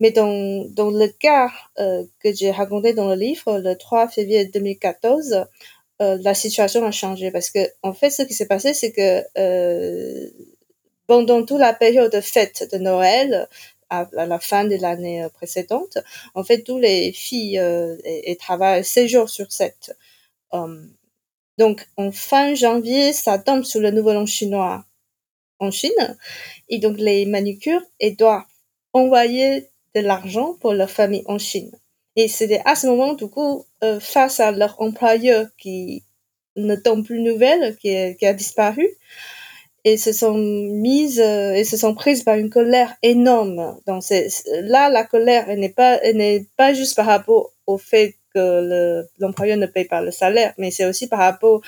[0.00, 4.46] Mais dans, dans le cas euh, que j'ai raconté dans le livre, le 3 février
[4.46, 5.44] 2014,
[6.02, 9.22] euh, la situation a changé parce que en fait, ce qui s'est passé, c'est que
[11.06, 13.48] pendant toute la période de fête de Noël,
[13.92, 15.98] à, la fin de l'année précédente.
[16.34, 19.94] En fait, tous les filles euh, et, travaillent 6 jours sur 7.
[20.52, 20.90] Um,
[21.58, 24.84] donc, en fin janvier, ça tombe sur le nouvel an chinois
[25.62, 26.16] en Chine.
[26.68, 28.44] Et donc, les manucures et doivent
[28.92, 31.70] envoyer de l'argent pour leur famille en Chine.
[32.16, 36.04] Et c'était à ce moment, du coup, euh, face à leur employeur qui
[36.56, 38.86] ne tombe plus nouvelle, qui, qui a disparu,
[39.84, 43.78] et se sont mises euh, et se sont prises par une colère énorme.
[43.86, 44.04] Donc
[44.46, 49.56] là la colère elle n'est pas n'est pas juste par rapport au fait que l'employeur
[49.56, 51.60] ne paye pas le salaire, mais c'est aussi par rapport,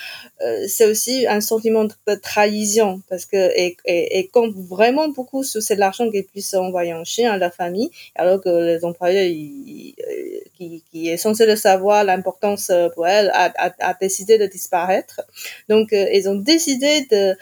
[0.43, 5.63] euh, c'est aussi un sentiment de trahison parce que et, et, compte vraiment beaucoup sur
[5.63, 10.41] cet argent qu'ils puissent envoyer en Chine à leur famille, alors que les employeurs euh,
[10.57, 15.21] qui, qui est censé le savoir l'importance pour elle a, a, décidé de disparaître.
[15.69, 17.37] Donc ils ont décidé de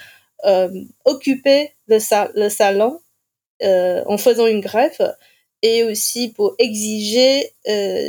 [0.45, 1.99] euh, occuper le,
[2.35, 3.01] le salon
[3.63, 5.17] euh, en faisant une grève
[5.63, 8.09] et aussi pour exiger euh,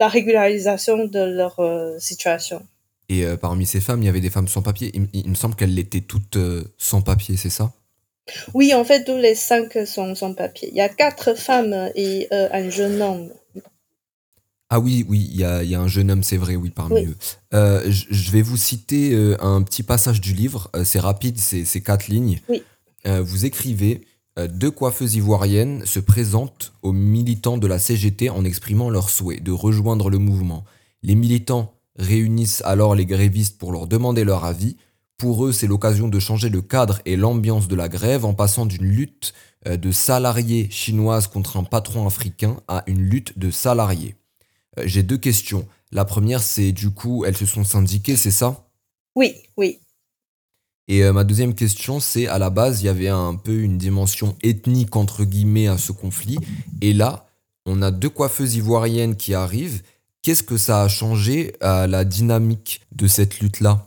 [0.00, 1.60] la régularisation de leur
[1.98, 2.66] situation.
[3.08, 4.90] Et parmi ces femmes, il y avait des femmes sans papier.
[5.12, 6.38] Il, me semble qu'elles étaient toutes
[6.78, 7.72] sans papier, c'est ça?
[8.54, 10.68] Oui, en fait, tous les cinq sont sans papier.
[10.70, 13.30] Il y a quatre femmes et un jeune homme.
[14.70, 17.04] Ah oui, oui, il y a, y a, un jeune homme, c'est vrai, oui, parmi
[17.04, 17.16] eux.
[17.52, 20.68] Euh, je vais vous citer euh, un petit passage du livre.
[20.74, 22.40] Euh, c'est rapide, c'est quatre lignes.
[22.48, 22.64] Oui.
[23.04, 24.00] vous écrivez
[24.36, 29.52] Deux coiffeuses ivoiriennes se présentent aux militants de la CGT en exprimant leur souhait de
[29.52, 30.64] rejoindre le mouvement.
[31.02, 34.76] Les militants réunissent alors les grévistes pour leur demander leur avis.
[35.18, 38.66] Pour eux, c'est l'occasion de changer le cadre et l'ambiance de la grève en passant
[38.66, 44.16] d'une lutte de salariés chinoises contre un patron africain à une lutte de salariés.
[44.78, 45.66] Euh, j'ai deux questions.
[45.92, 48.68] La première, c'est du coup, elles se sont syndiquées, c'est ça?
[49.14, 49.78] Oui, oui.
[50.88, 53.78] Et euh, ma deuxième question, c'est à la base, il y avait un peu une
[53.78, 56.38] dimension ethnique entre guillemets à ce conflit.
[56.82, 57.26] Et là,
[57.66, 59.82] on a deux coiffeuses ivoiriennes qui arrivent.
[60.22, 63.86] Qu'est-ce que ça a changé à la dynamique de cette lutte-là?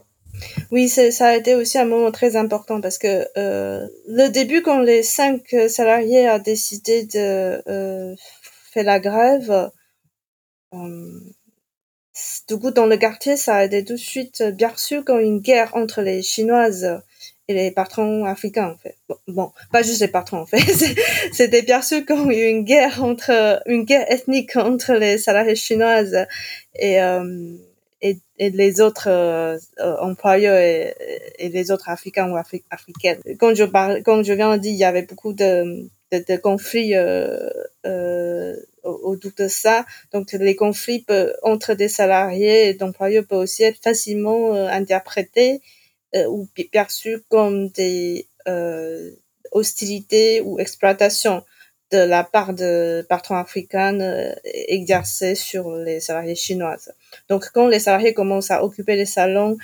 [0.72, 4.80] Oui, ça a été aussi un moment très important parce que euh, le début, quand
[4.80, 8.16] les cinq salariés ont décidé de euh,
[8.72, 9.72] faire la grève,
[12.48, 15.40] du coup, dans le quartier, ça a été tout de suite bien reçu comme une
[15.40, 17.00] guerre entre les Chinoises
[17.48, 18.96] et les patrons africains, en fait.
[19.28, 20.60] Bon, pas juste les patrons, en fait.
[21.32, 26.26] C'était perçu comme une guerre entre, une guerre ethnique entre les salariés chinoises
[26.76, 27.54] et, euh,
[28.02, 30.94] et, et, les autres euh, employeurs et,
[31.40, 33.22] et, les autres africains ou africaines.
[33.40, 36.38] Comme je parle, comme je viens de dire, il y avait beaucoup de, de, de
[36.38, 37.50] conflits euh,
[37.86, 38.56] euh,
[38.88, 39.86] autour de ça.
[40.14, 41.06] Donc les conflits
[41.44, 45.62] entre des salariés et d'employeurs peuvent aussi être facilement euh, interprétés
[46.16, 49.12] euh, ou perçus comme des euh,
[49.52, 51.44] hostilités ou exploitations
[51.92, 53.98] de la part de patrons africains
[54.44, 56.94] exercés sur les salariés chinoises.
[57.30, 59.56] Donc, quand les salariés commencent à occuper les salons,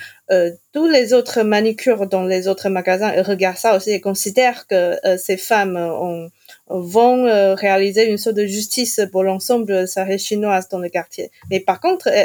[0.72, 5.36] tous les autres manicures dans les autres magasins regardent ça aussi et considèrent que ces
[5.36, 6.30] femmes ont
[6.66, 11.30] vont euh, réaliser une sorte de justice pour l'ensemble de salariés chinoises dans le quartier.
[11.50, 12.24] Mais par contre, euh,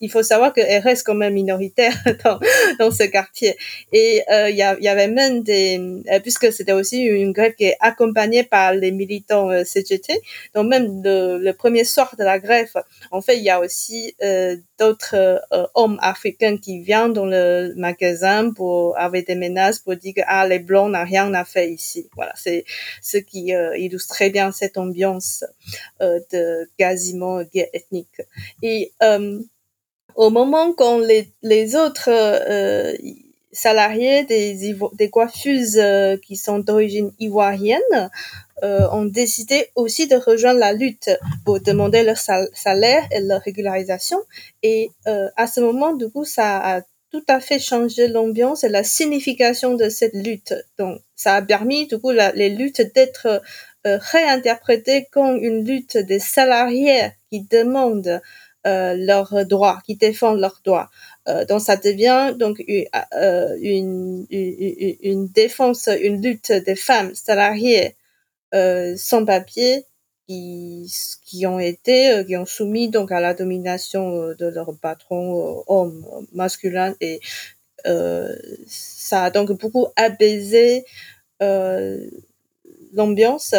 [0.00, 2.38] il faut savoir qu'elles restent quand même minoritaires dans,
[2.78, 3.56] dans ce quartier.
[3.92, 5.80] Et euh, il y, y, avait même des,
[6.22, 10.20] puisque c'était aussi une grève qui est accompagnée par les militants CGT,
[10.54, 12.72] donc même le, premier soir de la grève,
[13.10, 14.14] en fait, il y a aussi
[14.78, 15.40] d'autres
[15.74, 20.46] hommes africains qui viennent dans le magasin pour avec des menaces pour dire que ah
[20.46, 22.08] les blancs n'ont rien à faire ici.
[22.14, 22.64] Voilà, c'est
[23.02, 25.44] ce qui euh, illustre très bien cette ambiance
[26.00, 28.20] euh, de quasiment guerre ethnique.
[28.62, 29.40] Et euh,
[30.14, 32.10] au moment quand les, les autres
[33.52, 35.80] salariés des, des coiffeuses
[36.22, 38.10] qui sont d'origine ivoirienne
[38.62, 41.10] euh, ont décidé aussi de rejoindre la lutte
[41.44, 44.18] pour demander leur salaire et leur régularisation.
[44.62, 46.80] Et euh, à ce moment, du coup, ça a
[47.10, 50.54] tout à fait changé l'ambiance et la signification de cette lutte.
[50.78, 53.42] Donc, ça a permis, du coup, les luttes d'être
[53.86, 58.20] euh, réinterprétées comme une lutte des salariés qui demandent
[58.66, 60.90] euh, leurs droits, qui défendent leurs droits.
[61.28, 67.94] Euh, donc, ça devient donc euh, une, une, une, défense, une lutte des femmes salariées
[68.96, 69.86] sans papier
[70.26, 70.92] qui,
[71.24, 75.58] qui ont été, euh, qui ont soumis donc à la domination euh, de leur patron
[75.58, 76.94] euh, homme masculin.
[77.00, 77.20] Et
[77.86, 78.34] euh,
[78.66, 80.84] ça a donc beaucoup apaisé
[81.42, 81.98] euh,
[82.92, 83.54] l'ambiance.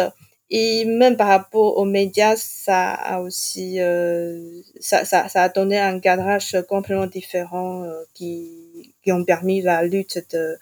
[0.50, 6.00] Et même par rapport aux médias, ça a aussi euh, ça, ça, a donné un
[6.00, 10.58] cadrage complètement différent euh, qui, qui ont permis la lutte de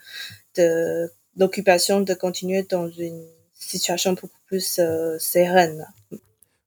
[0.55, 3.23] de, de continuer dans une
[3.67, 5.85] situation beaucoup plus euh, sereine.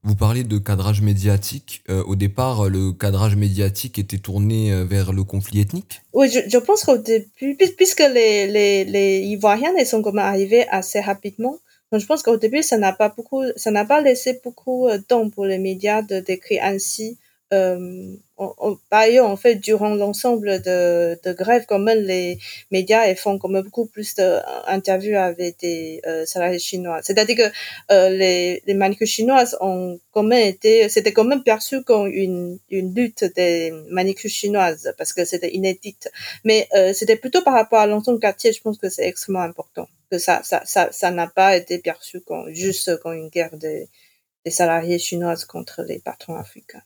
[0.02, 1.82] Vous parlez de cadrage médiatique.
[1.90, 6.00] Euh, au départ, le cadrage médiatique était tourné euh, vers le conflit ethnique?
[6.14, 10.66] Oui, je, je pense qu'au début, puisque les, les, les Ivoiriens ils sont comme arrivés
[10.68, 11.58] assez rapidement,
[11.92, 14.96] donc je pense qu'au début, ça n'a pas beaucoup, ça n'a pas laissé beaucoup de
[14.96, 17.18] temps pour les médias de décrire ainsi
[17.52, 22.38] euh, on, par ailleurs, en fait, durant l'ensemble de, de grèves, quand même, les
[22.70, 27.00] médias ils font quand beaucoup plus d'interviews avec des euh, salariés chinois.
[27.02, 27.52] C'est-à-dire que
[27.92, 32.94] euh, les, les chinoises ont quand même été, c'était quand même perçu comme une, une
[32.94, 36.10] lutte des manicures chinoises parce que c'était inédite.
[36.44, 39.88] Mais euh, c'était plutôt par rapport à l'ensemble quartier, je pense que c'est extrêmement important
[40.10, 43.88] que ça, ça, ça, ça n'a pas été perçu comme juste comme une guerre des,
[44.44, 46.82] des salariés chinoises contre les patrons africains.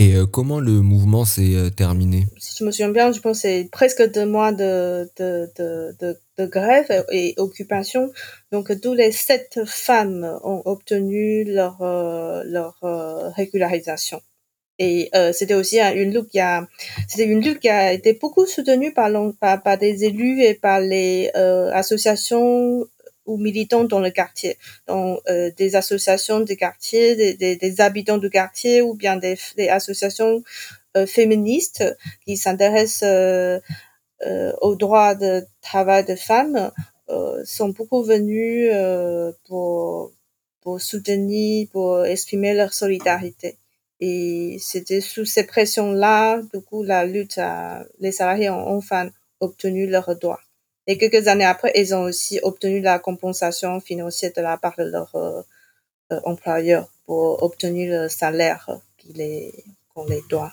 [0.00, 2.24] Et euh, comment le mouvement s'est euh, terminé?
[2.38, 6.46] Si je me souviens bien, je pense que c'est presque deux mois de, de, de,
[6.46, 8.10] grève et occupation.
[8.50, 12.78] Donc, tous les sept femmes ont obtenu leur, euh, leur
[13.36, 14.22] régularisation.
[14.78, 16.66] Et c'était aussi une lutte qui a,
[17.06, 21.30] c'était une lutte qui a été beaucoup soutenue par, par, des élus et par les
[21.34, 22.86] associations
[23.30, 28.82] ou militants dans le quartier, dans euh, des associations de quartier, des, habitants du quartier
[28.82, 30.42] ou bien des, associations
[30.96, 31.84] euh, féministes
[32.24, 33.60] qui s'intéressent euh,
[34.26, 36.70] euh aux droits de travail des femmes
[37.44, 38.70] sont beaucoup venus
[39.46, 40.12] pour,
[40.60, 43.58] pour soutenir, pour exprimer leur solidarité.
[43.98, 47.40] Et c'était sous ces pressions-là, du coup, la lutte,
[47.98, 49.10] les salariés ont enfin
[49.40, 50.44] obtenu leurs droits.
[50.86, 54.84] Et quelques années après, ils ont aussi obtenu la compensation financière de la part de
[54.84, 55.42] leur euh,
[56.12, 59.64] euh, employeur pour obtenir le salaire qu'on les,
[60.08, 60.52] les doit.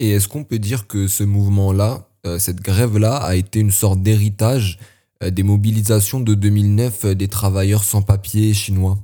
[0.00, 4.02] Et est-ce qu'on peut dire que ce mouvement-là, euh, cette grève-là, a été une sorte
[4.02, 4.78] d'héritage
[5.22, 8.98] euh, des mobilisations de 2009 euh, des travailleurs sans papier chinois?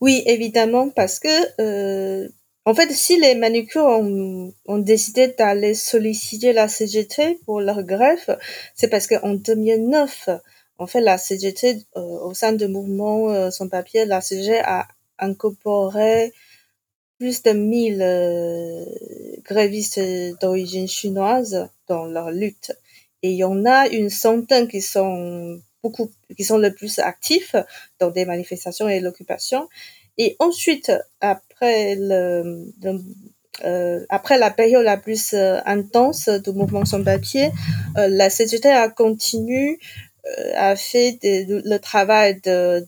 [0.00, 2.28] Oui, évidemment, parce que
[2.64, 8.38] en fait, si les manucures ont, ont décidé d'aller solliciter la CGT pour leur grève,
[8.74, 10.28] c'est parce qu'en 2009,
[10.78, 14.88] en fait, la CGT, au sein du mouvement sans papier, la CGT a
[15.18, 16.32] incorporé
[17.22, 18.84] plus de 1000 euh,
[19.44, 20.00] grévistes
[20.40, 22.72] d'origine chinoise dans leur lutte.
[23.22, 27.54] Et il y en a une centaine qui sont beaucoup, qui sont le plus actifs
[28.00, 29.68] dans des manifestations et l'occupation.
[30.18, 32.72] Et ensuite, après le,
[33.64, 37.50] euh, après la période la plus euh, intense du mouvement sans papier,
[37.96, 39.78] la CGT a continué
[40.54, 42.40] à faire le travail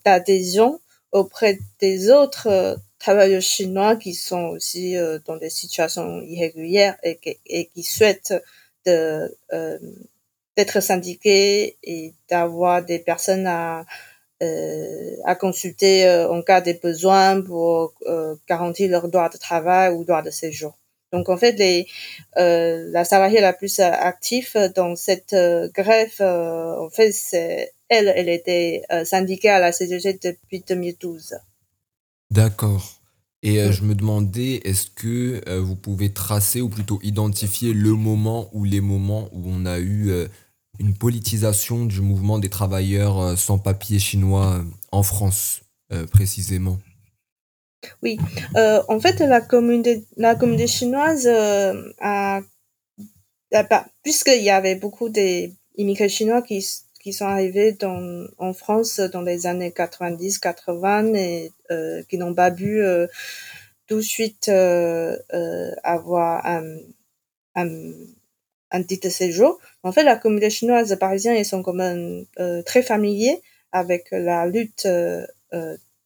[0.05, 0.79] d'adhésion
[1.12, 7.66] auprès des autres travailleurs chinois qui sont aussi euh, dans des situations irrégulières et, et
[7.66, 8.35] qui souhaitent
[8.89, 9.29] euh,
[10.57, 13.85] d'être syndiqués et d'avoir des personnes à, euh,
[14.41, 17.95] à consulter en cas de besoin pour
[18.49, 20.74] garantir leur droit de travail ou droit de séjour.
[21.12, 21.87] Donc en fait, les,
[22.37, 25.37] la salariée la plus active dans cette
[25.74, 31.37] grève, en fait, c'est elle, elle était syndiquée à la CGG depuis 2012.
[32.30, 33.01] D'accord.
[33.45, 37.93] Et euh, je me demandais, est-ce que euh, vous pouvez tracer ou plutôt identifier le
[37.93, 40.28] moment ou les moments où on a eu euh,
[40.79, 45.62] une politisation du mouvement des travailleurs sans papier chinois en France,
[46.11, 46.79] précisément.
[48.03, 48.18] Oui,
[48.55, 51.29] en fait, la communauté, chinoise
[52.01, 52.41] a,
[54.03, 56.62] puisqu'il y avait beaucoup d'immigrés chinois qui
[57.12, 57.77] sont arrivés
[58.39, 63.07] en France dans les années 90, 80 et euh, qui n'ont pas pu euh,
[63.87, 66.79] tout de suite euh, euh, avoir un,
[68.77, 69.59] un de séjour.
[69.83, 73.41] En fait, la communauté chinoise parisienne, ils sont quand même euh, très familiers
[73.72, 75.27] avec la lutte euh,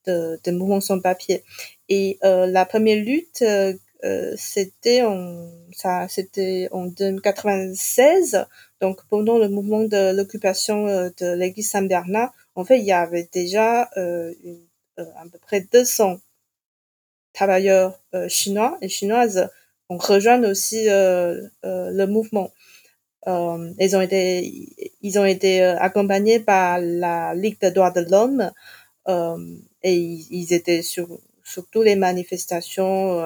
[0.06, 1.44] de, de mouvements sans papier.
[1.88, 3.44] Et la première lutte,
[4.36, 8.46] c'était en ça c'était en 1996
[8.80, 13.28] donc, pendant le mouvement de l'occupation euh, de l'église Saint-Bernard, en fait, il y avait
[13.32, 14.32] déjà euh,
[14.98, 16.20] euh, à peu près 200
[17.32, 19.48] travailleurs chinois et chinoises
[19.90, 22.50] ont rejoint aussi le mouvement.
[23.26, 28.50] Ils ont été, ils ont été accompagnés par la Ligue des droits de l'homme
[29.82, 33.22] et ils, étaient sur, sur toutes les manifestations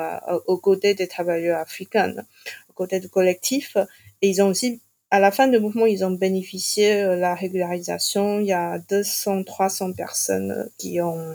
[0.46, 2.14] aux côtés des travailleurs africains,
[2.68, 3.76] aux côtés du collectif.
[4.22, 4.80] Et ils ont aussi
[5.12, 8.40] à la fin du mouvement, ils ont bénéficié de euh, la régularisation.
[8.40, 11.34] Il y a 200, 300 personnes euh, qui ont euh,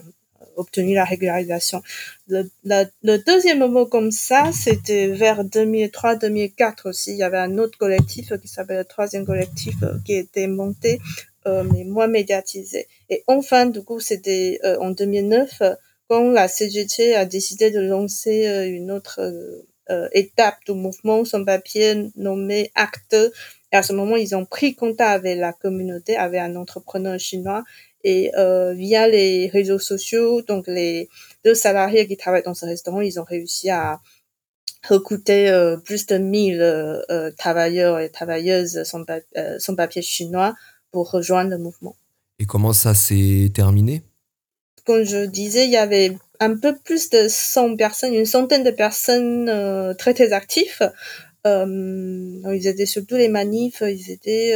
[0.57, 1.81] obtenu la régularisation.
[2.27, 7.11] Le, deuxième moment comme ça, c'était vers 2003-2004 aussi.
[7.11, 10.99] Il y avait un autre collectif qui s'appelle le troisième collectif qui était monté,
[11.47, 12.87] euh, mais moins médiatisé.
[13.09, 15.61] Et enfin, du coup, c'était en 2009
[16.09, 19.21] quand la CGT a décidé de lancer une autre
[20.11, 23.15] étape du mouvement sans papier nommé Acte
[23.71, 27.63] et à ce moment, ils ont pris contact avec la communauté, avec un entrepreneur chinois.
[28.09, 31.09] Et euh, via les réseaux sociaux, donc les
[31.43, 33.99] deux salariés qui travaillent dans ce restaurant, ils ont réussi à
[34.87, 39.03] recruter euh, plus de 1000 euh, travailleurs et travailleuses sans,
[39.59, 40.55] sans papier chinois
[40.91, 41.97] pour rejoindre le mouvement.
[42.39, 44.03] Et comment ça s'est terminé?
[44.85, 48.71] Comme je disais, il y avait un peu plus de 100 personnes, une centaine de
[48.71, 49.51] personnes
[49.97, 50.91] très très actives
[51.45, 54.53] ils étaient sur tous les manifs, ils étaient,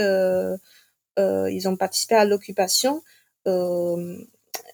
[1.20, 3.02] euh, ils ont participé à l'occupation.
[3.46, 3.98] 呃。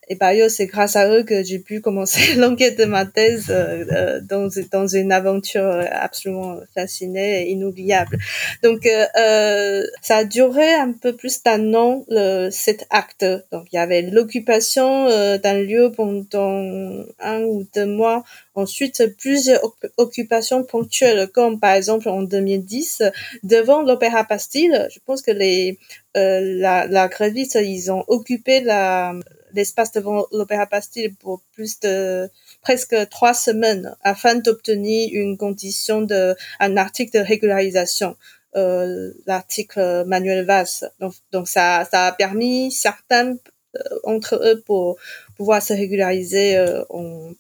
[0.10, 3.48] Et par ailleurs, c'est grâce à eux que j'ai pu commencer l'enquête de ma thèse
[3.50, 8.18] euh, euh, dans, dans une aventure absolument fascinée et inoubliable.
[8.64, 13.26] Donc, euh, euh ça a duré un peu plus d'un an, le, cet acte.
[13.52, 18.24] Donc, il y avait l'occupation d'un lieu pendant un ou deux mois.
[18.56, 19.62] Ensuite, plusieurs
[19.98, 23.04] occupations ponctuelles, comme par exemple en 2010,
[23.44, 24.88] devant l'Opéra Bastille.
[24.92, 25.78] Je pense que les
[26.16, 29.14] la, la gréviste, ils ont occupé la
[29.58, 32.30] l'espace devant l'Opéra Bastille pour plus de
[32.62, 38.16] presque trois semaines afin d'obtenir une condition de un article de régularisation.
[38.56, 40.90] Euh, l'article Manuel Valls.
[41.00, 44.98] Donc, donc ça, ça a permis certains euh, entre eux pour
[45.36, 47.32] pouvoir se régulariser euh, en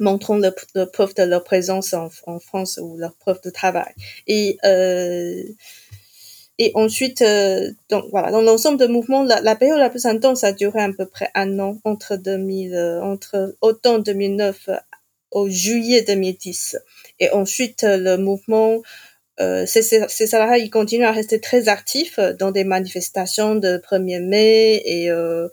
[0.00, 3.92] montrant le, preuve de leur présence en, France ou leur preuve de travail.
[4.26, 4.58] Et
[6.58, 10.42] et ensuite, euh, donc voilà, dans l'ensemble de mouvements, la, la, période la plus intense
[10.44, 14.70] a duré à peu près un an, entre 2000, euh, entre automne 2009
[15.30, 16.78] au juillet 2010.
[17.20, 18.80] Et ensuite, euh, le mouvement
[19.40, 24.20] euh, ces, ces salariés ils continuent à rester très actifs dans des manifestations de 1er
[24.20, 25.48] mai et euh,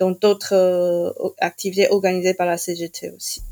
[0.00, 3.42] dans d'autres euh, activités organisées par la CGT aussi.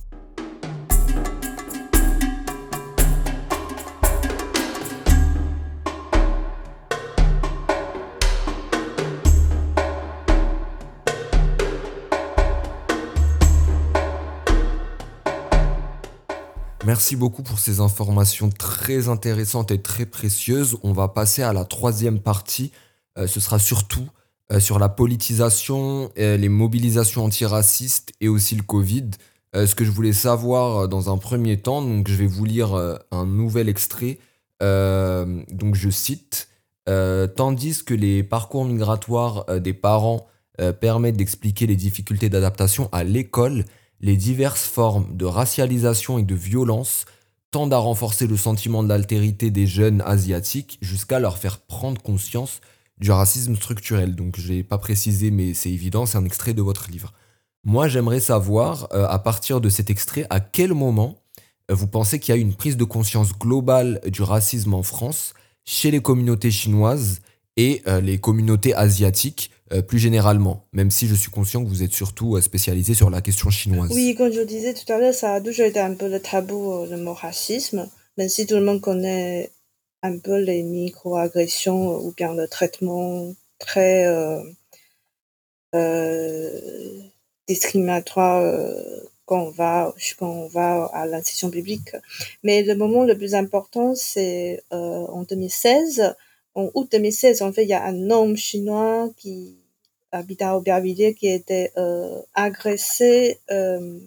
[16.86, 20.76] Merci beaucoup pour ces informations très intéressantes et très précieuses.
[20.84, 22.70] On va passer à la troisième partie.
[23.18, 24.08] Euh, ce sera surtout
[24.52, 29.10] euh, sur la politisation, euh, les mobilisations antiracistes et aussi le Covid.
[29.52, 32.74] ce que je voulais savoir dans un premier temps, donc je vais vous lire
[33.10, 34.18] un nouvel extrait.
[34.60, 36.48] donc je cite
[36.84, 40.26] Tandis que les parcours migratoires des parents
[40.80, 43.64] permettent d'expliquer les difficultés d'adaptation à l'école,
[44.06, 47.06] les diverses formes de racialisation et de violence
[47.50, 52.60] tendent à renforcer le sentiment de l'altérité des jeunes asiatiques jusqu'à leur faire prendre conscience
[52.98, 54.14] du racisme structurel.
[54.14, 57.12] Donc je n'ai pas précisé, mais c'est évident, c'est un extrait de votre livre.
[57.64, 61.16] Moi, j'aimerais savoir, euh, à partir de cet extrait, à quel moment
[61.68, 65.34] euh, vous pensez qu'il y a une prise de conscience globale du racisme en France
[65.64, 67.18] chez les communautés chinoises
[67.56, 71.82] et euh, les communautés asiatiques euh, plus généralement, même si je suis conscient que vous
[71.82, 73.90] êtes surtout euh, spécialisé sur la question chinoise.
[73.92, 76.84] Oui, comme je disais tout à l'heure, ça a toujours été un peu le tabou,
[76.88, 77.88] le mot racisme,
[78.18, 79.50] même si tout le monde connaît
[80.02, 84.06] un peu les micro-agressions ou bien le traitement très
[87.48, 88.42] discriminatoire
[89.24, 91.90] quand va quand on va à l'institution publique.
[92.44, 96.14] Mais le moment le plus important, c'est en 2016
[96.56, 99.58] en août 2016, en fait, il y a un homme chinois qui
[100.10, 104.00] habite à Aubervilliers qui a été euh, agressé euh,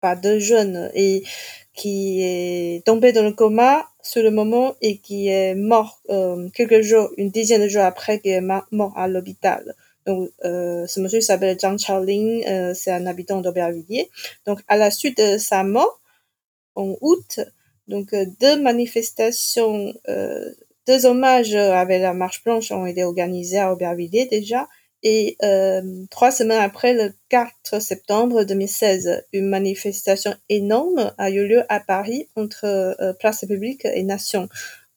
[0.00, 1.22] par deux jeunes et
[1.72, 6.80] qui est tombé dans le coma sur le moment et qui est mort euh, quelques
[6.80, 9.76] jours, une dizaine de jours après, qui est mort à l'hôpital.
[10.04, 14.10] Donc, euh, ce monsieur s'appelle Zhang Chaoling, euh, c'est un habitant d'Aubervilliers.
[14.46, 16.00] Donc, à la suite de sa mort,
[16.74, 17.40] en août,
[17.86, 19.94] donc euh, deux manifestations
[20.88, 24.66] deux hommages avec la marche blanche ont été organisés à Aubervilliers déjà.
[25.02, 31.62] Et euh, trois semaines après, le 4 septembre 2016, une manifestation énorme a eu lieu
[31.68, 34.48] à Paris entre euh, Place République et Nation.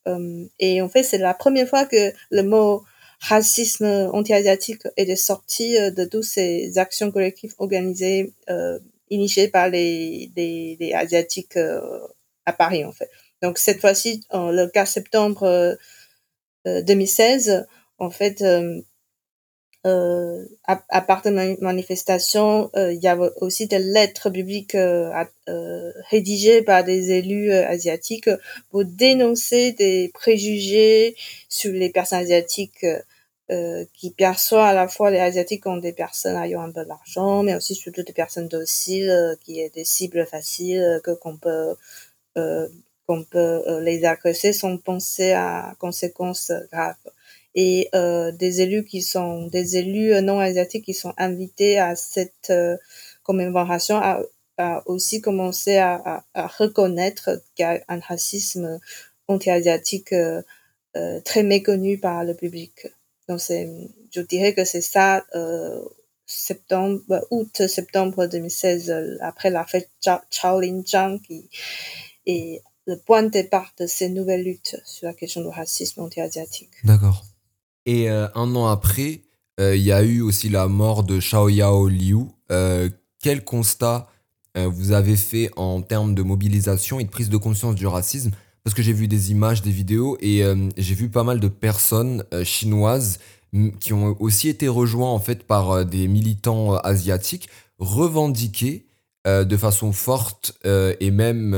[0.08, 2.84] Euh, et en fait, c'est la première fois que le mot
[3.20, 8.34] racisme anti-asiatique est sorti de toutes ces actions collectives organisées,
[9.12, 11.56] initiées par les, les, les Asiatiques
[12.48, 13.12] à Paris, en fait.
[13.42, 15.78] Donc cette fois-ci, le 4 septembre
[16.66, 17.64] 2016, euh, euh,
[17.98, 18.82] en fait, euh,
[19.88, 21.32] euh, à, part de
[21.62, 24.78] manifestations, euh, il y avait aussi des lettres publiques
[26.10, 28.30] rédigées par des élus asiatiques
[28.70, 31.16] pour dénoncer des préjugés
[31.50, 32.86] sur les personnes asiatiques
[33.94, 37.56] qui perçoivent à la fois les asiatiques comme des personnes ayant un peu d'argent, mais
[37.56, 41.76] aussi surtout des personnes dociles, qui est des cibles faciles que qu'on peut
[43.12, 46.96] qu'on peut euh, les agresser sans penser à conséquences graves.
[47.56, 52.52] Et euh, des élus qui sont des élus non asiatiques qui sont invités à cette
[52.52, 52.78] euh,
[53.24, 54.22] commémoration a,
[54.58, 58.80] a, aussi commencé à, à, reconnaître qu'il y a un racisme
[59.28, 60.16] anti-asiatique
[61.26, 62.88] très méconnu par le public.
[63.28, 63.70] Donc c'est,
[64.14, 65.26] je dirais que c'est ça,
[66.26, 69.90] septembre, août, septembre 2016, après la fête
[70.30, 71.50] Chaolin Zhang qui
[72.92, 76.72] le point de départ de ces nouvelles luttes sur la question du racisme anti-asiatique.
[76.84, 77.24] D'accord.
[77.86, 79.22] Et euh, un an après,
[79.60, 82.26] euh, il y a eu aussi la mort de Xiaoyao Liu.
[82.52, 82.90] Euh,
[83.20, 84.08] quel constat
[84.54, 88.32] vous avez fait en termes de mobilisation et de prise de conscience du racisme?
[88.66, 90.44] Parce que j'ai vu des images, des vidéos et
[90.76, 93.20] j'ai vu pas mal de personnes chinoises
[93.80, 97.48] qui ont aussi été rejoints en fait par des militants asiatiques
[97.80, 98.88] revendiquer
[99.26, 101.56] de façon forte et même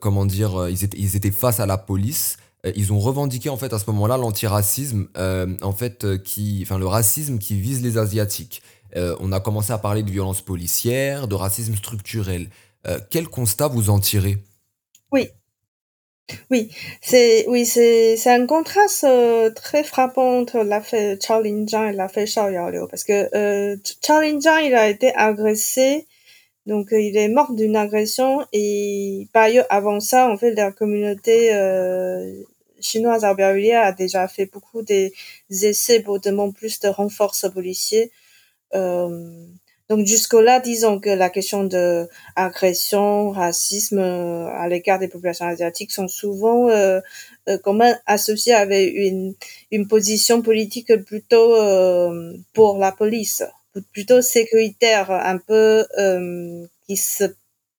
[0.00, 2.36] comment dire, euh, ils étaient, face à la police.
[2.66, 6.86] Euh, ils ont revendiqué en fait à ce moment-là l'antiracisme, en fait, qui, enfin le
[6.86, 8.62] racisme qui vise les asiatiques.
[8.94, 12.48] on a commencé à parler de violence policière, de racisme structurel.
[13.10, 14.38] quel constat vous en tirez?
[15.12, 15.28] Oui,
[16.50, 19.06] oui, c'est oui, c'est un contraste
[19.54, 24.62] très frappant entre l'affaire Chao Lin-Zhang et l'affaire Xiao Yaoliu parce que euh, Chao Lin-Zhang
[24.64, 26.06] il a été agressé
[26.68, 30.70] donc euh, il est mort d'une agression et par ailleurs avant ça en fait la
[30.70, 32.42] communauté euh,
[32.78, 35.14] chinoise à a déjà fait beaucoup des
[35.50, 38.12] essais pour demander plus de renforts policiers.
[38.74, 39.46] Euh,
[39.88, 42.06] donc jusque-là, disons que la question de
[43.30, 47.00] racisme à l'égard des populations asiatiques sont souvent euh,
[48.04, 51.56] associées avec une, position politique plutôt
[52.52, 53.42] pour la police,
[53.92, 57.24] plutôt sécuritaire, un peu euh, qui se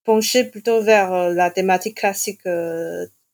[0.03, 2.41] penchait plutôt vers la thématique classique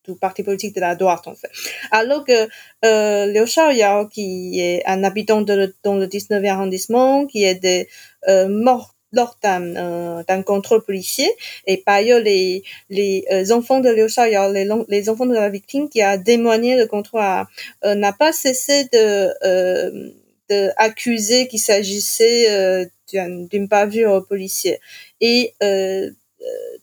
[0.08, 1.50] du parti politique de la droite en fait.
[1.92, 2.48] Alors que
[2.86, 7.88] euh, Liu Xiaoyao, qui est un habitant de dans le 19e arrondissement, qui est de,
[8.30, 11.30] euh, mort lors d'un euh, contrôle policier
[11.68, 15.50] et par ailleurs les les euh, enfants de Liu Xiaoyao, les, les enfants de la
[15.50, 17.24] victime qui a témoigné le contrôle
[17.86, 20.16] euh, n'a pas cessé de
[20.52, 24.80] euh, de accuser qu'il s'agissait d'une bavure policier
[25.22, 25.54] et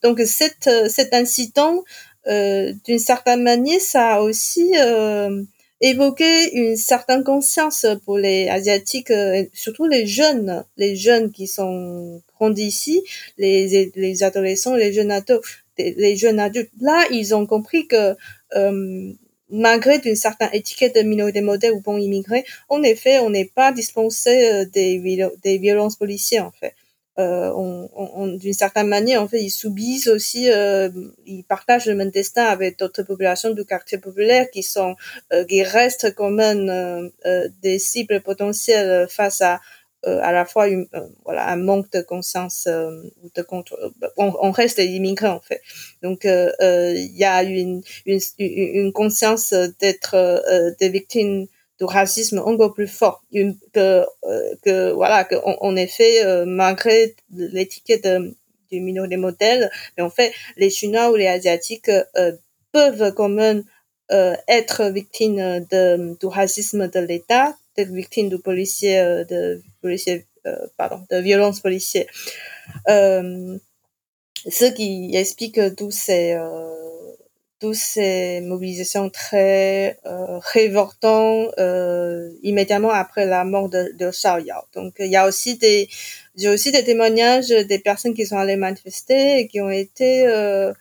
[0.02, 1.84] donc cet cet incident
[2.28, 5.42] euh, d'une certaine manière, ça a aussi euh,
[5.80, 12.22] évoqué une certaine conscience pour les asiatiques, euh, surtout les jeunes, les jeunes qui sont
[12.36, 13.02] grandis ici,
[13.38, 15.42] les, les adolescents, les jeunes adultes,
[15.78, 16.70] les jeunes adultes.
[16.80, 18.14] Là, ils ont compris que
[19.53, 23.70] malgré d'une certaine étiquette de minorité modèle ou bon immigré, en effet, on n'est pas
[23.70, 25.00] dispensé des,
[25.44, 26.74] des violences policières en fait.
[27.18, 30.88] Euh, on, on, d'une certaine manière, en fait, ils subissent aussi, euh,
[31.26, 34.96] ils partagent le même destin avec d'autres populations du quartier populaire qui sont,
[35.32, 39.61] euh, qui restent quand même euh, euh, des cibles potentielles face à
[40.05, 40.86] à la fois une,
[41.24, 42.68] voilà un manque de conscience
[43.22, 43.78] ou de contrôle.
[44.16, 45.61] On, on, reste des immigrés en fait.
[46.03, 51.46] Donc il y a une, une, une conscience d'être des victimes
[51.82, 53.46] du racisme encore plus fort que
[53.76, 58.07] euh, que voilà que en, effet euh, malgré l'étiquette
[58.70, 62.32] du minorité modèle mais en fait les chinois ou les asiatiques euh,
[62.72, 63.64] peuvent quand même
[64.46, 68.98] être victimes de du racisme de l'État être victimes du policier
[69.28, 70.26] de policier
[70.76, 72.06] pardon de violence policière
[72.86, 75.60] ce qui explique
[75.90, 76.36] ces
[77.62, 84.40] toutes ces mobilisations très euh, révoltantes euh, immédiatement après la mort de, de Xiao
[84.74, 85.88] Donc il y a aussi des
[86.34, 90.72] j'ai aussi des témoignages des personnes qui sont allées manifester et qui ont été euh,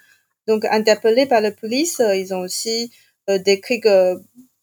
[0.48, 2.02] donc interpellées par la police.
[2.16, 2.92] Ils ont aussi
[3.30, 4.16] euh, décrit que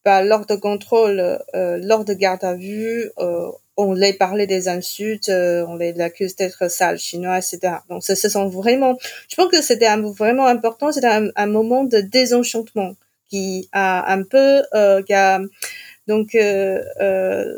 [0.08, 4.66] bah, lors de contrôle, euh, lors de garde à vue, euh, on les parlait des
[4.66, 7.74] insultes, euh, on les accuse d'être sales chinois, etc.
[7.90, 8.96] Donc ce, sont vraiment,
[9.28, 12.94] je pense que c'était vraiment important, c'était un, moment de désenchantement
[13.28, 14.62] qui a un peu,
[15.04, 15.42] qui a
[16.06, 17.54] donc les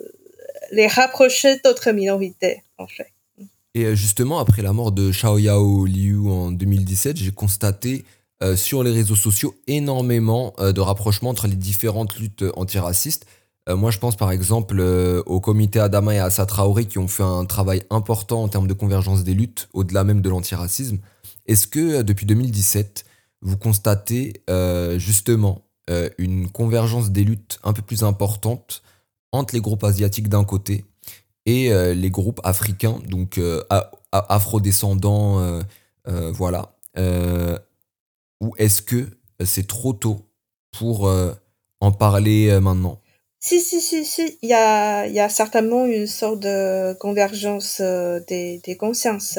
[0.88, 3.12] rapproché d'autres minorités en fait.
[3.76, 8.04] Et justement, après la mort de Xiaoyao Liu en 2017, j'ai constaté
[8.42, 13.26] euh, sur les réseaux sociaux énormément euh, de rapprochements entre les différentes luttes antiracistes.
[13.68, 14.80] Euh, moi, je pense par exemple
[15.26, 18.72] au comité Adama et Assa Traoré qui ont fait un travail important en termes de
[18.72, 21.00] convergence des luttes, au-delà même de l'antiracisme.
[21.46, 23.04] Est-ce que depuis 2017,
[23.42, 24.42] vous constatez
[24.96, 25.66] justement
[26.18, 28.82] une convergence des luttes un peu plus importante
[29.32, 30.84] entre les groupes asiatiques d'un côté
[31.46, 33.40] et les groupes africains, donc
[34.12, 35.60] afrodescendants,
[36.06, 36.74] voilà.
[38.40, 39.06] Ou est-ce que
[39.44, 40.20] c'est trop tôt
[40.72, 41.10] pour
[41.80, 43.00] en parler maintenant?
[43.42, 49.38] Si, si, si, si, il y a, certainement une sorte de convergence euh, des, consciences.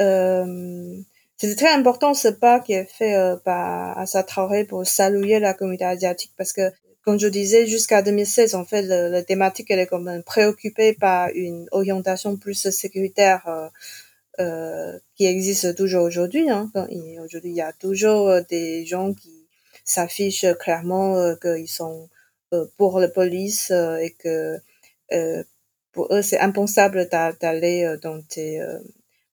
[0.00, 0.96] Euh,
[1.36, 5.52] c'est très important ce pas qui est fait euh, par Assa Traoré pour saluer la
[5.52, 6.72] communauté asiatique parce que,
[7.02, 11.68] comme je disais, jusqu'à 2016, en fait, la thématique elle est comme préoccupée par une
[11.72, 13.68] orientation plus sécuritaire euh,
[14.40, 16.50] euh qui existe toujours aujourd'hui.
[16.50, 16.70] Hein.
[17.24, 19.46] Aujourd'hui, il y a toujours des gens qui
[19.84, 22.08] s'affichent clairement qu'ils sont
[22.54, 24.56] euh, pour la police euh, et que
[25.12, 25.42] euh,
[25.90, 28.64] pour eux c'est impensable d'aller dans des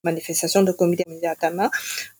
[0.03, 1.69] manifestations de comité Atama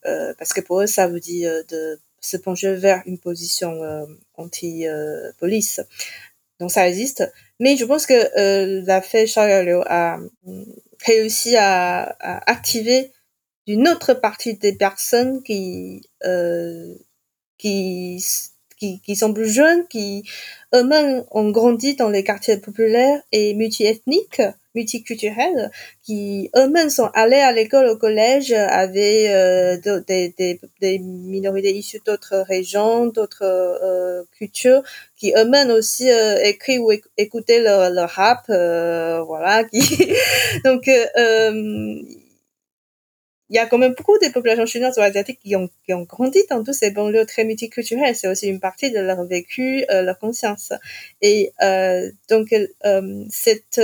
[0.04, 3.80] parce que pour eux ça veut dire de se pencher vers une position
[4.36, 5.80] anti-police.
[6.60, 7.32] Donc ça existe.
[7.60, 10.20] Mais je pense que euh, l'affaire Charles a
[11.06, 13.12] réussi à, à, activer
[13.68, 16.96] une autre partie des personnes qui euh,
[17.58, 18.24] qui
[18.78, 20.24] qui, qui sont plus jeunes, qui
[20.76, 24.42] eux-mêmes ont grandi dans les quartiers populaires et multiethniques,
[24.76, 25.72] multiculturels,
[26.04, 32.02] qui eux-mêmes sont allés à l'école, au collège, avaient euh, des, des, des, minorités issues
[32.06, 34.82] d'autres régions, d'autres euh, cultures,
[35.16, 39.64] qui eux-mêmes aussi euh, écrivent ou écoutaient le, le rap, euh, voilà.
[39.64, 39.80] Qui...
[40.66, 42.02] Donc, euh,
[43.54, 46.06] il y a quand même beaucoup de populations chinoises ou asiatiques qui ont, qui ont
[46.06, 48.16] grandi dans tous ces banlieues très multiculturelles.
[48.16, 50.74] C'est aussi une partie de leur vécu, euh, leur conscience.
[51.22, 53.80] Et euh, donc, euh, cette,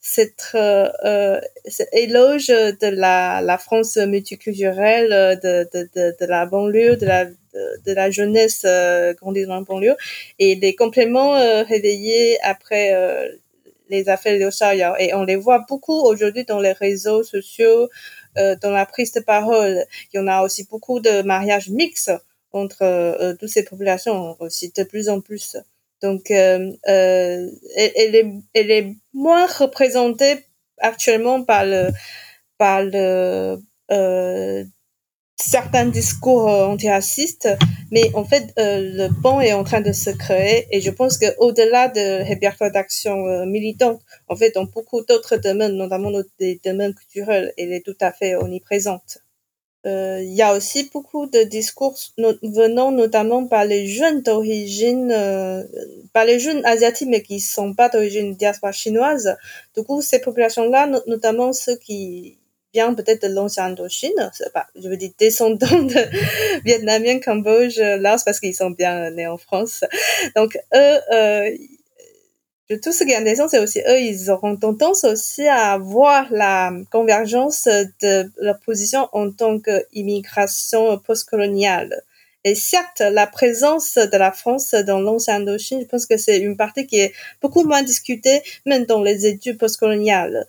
[0.00, 6.96] cette, euh, cet éloge de la, la France multiculturelle, de, de, de, de la banlieue,
[6.96, 9.96] de la, de, la jeunesse euh, grandie dans la banlieue,
[10.40, 12.92] et des compléments réveillés après
[13.88, 17.88] les affaires de Et on les voit beaucoup aujourd'hui dans les réseaux sociaux, euh,
[18.36, 19.84] dans la prise de parole.
[20.12, 22.12] Il y en a aussi beaucoup de mariages mixtes
[22.56, 25.56] entre euh, toutes ces populations, aussi de plus en plus.
[26.02, 30.44] Donc, euh, euh elle, est, elle est moins représentée
[30.78, 31.90] actuellement par le,
[32.58, 33.58] par le,
[33.90, 34.64] euh,
[35.36, 37.48] certains discours euh, antiracistes,
[37.90, 41.18] mais en fait, euh, le pont est en train de se créer et je pense
[41.18, 46.94] qu'au-delà de répertoire d'action euh, militante, en fait, dans beaucoup d'autres domaines, notamment des domaines
[46.94, 49.18] culturels, elle est tout à fait omniprésente.
[49.86, 51.96] Euh, il y a aussi beaucoup de discours
[52.42, 55.14] venant notamment par les jeunes d'origine,
[56.12, 59.36] par les jeunes asiatiques mais qui sont pas d'origine diaspora chinoise.
[59.76, 62.36] Du coup, ces populations-là, notamment ceux qui
[62.94, 64.30] peut-être de l'ancien Indochine,
[64.74, 65.94] je veux dire descendants de
[66.64, 69.84] Vietnamiens, Cambodge, Laos, parce qu'ils sont bien nés en France.
[70.34, 71.50] Donc eux, euh,
[72.82, 76.72] tout ce qui est intéressant, c'est aussi eux, ils auront tendance aussi à voir la
[76.90, 77.68] convergence
[78.02, 82.02] de leur position en tant qu'immigration postcoloniale.
[82.46, 86.56] Et certes, la présence de la France dans l'ancien Indochine, je pense que c'est une
[86.56, 90.46] partie qui est beaucoup moins discutée, même dans les études postcoloniales.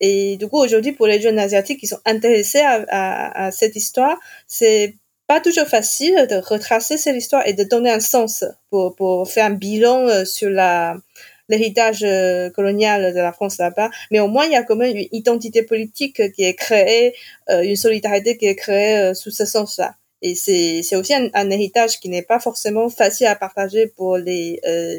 [0.00, 4.94] Et du coup, aujourd'hui, pour les jeunes asiatiques qui sont intéressés à, cette histoire, c'est
[5.26, 9.50] pas toujours facile de retracer cette histoire et de donner un sens pour, faire un
[9.50, 14.56] bilan euh, sur l'héritage euh, colonial de la France là-bas, mais au moins il y
[14.56, 17.14] a quand même une identité politique qui est créée,
[17.50, 19.94] euh, une solidarité qui est créée sous ce sens-là.
[20.26, 24.96] Et c'est aussi un, héritage qui n'est pas forcément facile à partager pour les, euh,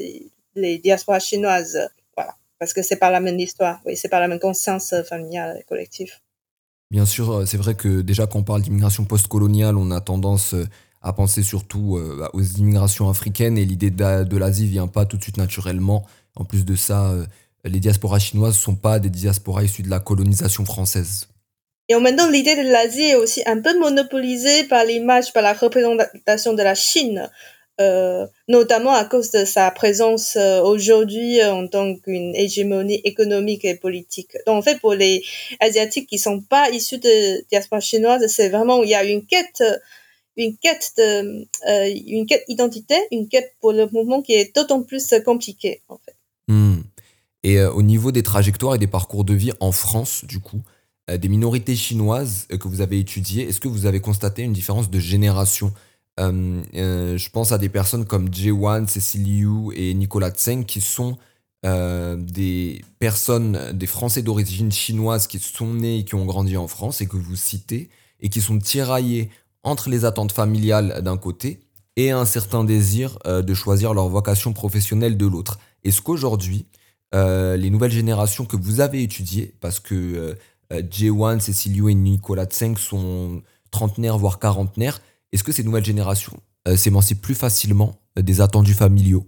[0.55, 1.79] les diasporas chinoises.
[2.15, 2.35] Voilà.
[2.59, 3.81] Parce que c'est pas la même histoire.
[3.85, 6.11] Oui, c'est pas la même conscience familiale et collective.
[6.91, 10.53] Bien sûr, euh, c'est vrai que déjà quand on parle d'immigration postcoloniale, on a tendance
[10.53, 10.67] euh,
[11.01, 15.23] à penser surtout euh, aux immigrations africaines et l'idée de l'Asie vient pas tout de
[15.23, 16.05] suite naturellement.
[16.35, 17.13] En plus de ça,
[17.63, 21.27] les diasporas chinoises ne sont pas des diasporas issues de la colonisation française.
[21.89, 25.43] Et en même temps, l'idée de l'Asie est aussi un peu monopolisée par l'image, par
[25.43, 27.29] la représentation de la Chine,
[27.79, 33.75] euh, notamment à cause de sa présence euh, aujourd'hui en tant qu'une hégémonie économique et
[33.75, 34.31] politique.
[34.47, 35.23] Donc en fait, pour les
[35.59, 39.61] Asiatiques qui sont pas issus de diaspora chinoise, c'est vraiment il y a une quête
[40.37, 44.83] une quête de euh, une quête identité, une quête pour le mouvement qui est d'autant
[44.83, 45.81] plus compliquée.
[46.47, 46.81] Hmm.
[47.43, 50.57] Et euh, au niveau des trajectoires et des parcours de vie en France, du coup,
[50.57, 50.74] euh,
[51.11, 54.89] des minorités chinoises euh, que vous avez étudiées, est-ce que vous avez constaté une différence
[54.89, 55.73] de génération?
[56.19, 56.63] Euh,
[57.17, 61.17] Je pense à des personnes comme Wan, Cécile Liu et Nicolas Tseng qui sont
[61.63, 67.01] des personnes, des Français d'origine chinoise qui sont nés et qui ont grandi en France
[67.01, 67.89] et que vous citez
[68.19, 69.31] et qui sont tiraillés
[69.63, 71.61] entre les attentes familiales d'un côté
[71.95, 75.57] et un certain désir de choisir leur vocation professionnelle de l'autre.
[75.83, 76.67] Est-ce qu'aujourd'hui,
[77.13, 80.35] les nouvelles générations que vous avez étudiées, parce que euh,
[80.71, 83.41] J1, Cécilio et Nicolas Tseng sont
[83.71, 85.01] trentenaires, voire quarantenaires.
[85.31, 86.37] Est-ce que ces nouvelles générations
[86.67, 89.27] euh, s'émancipent plus facilement euh, des attendus familiaux?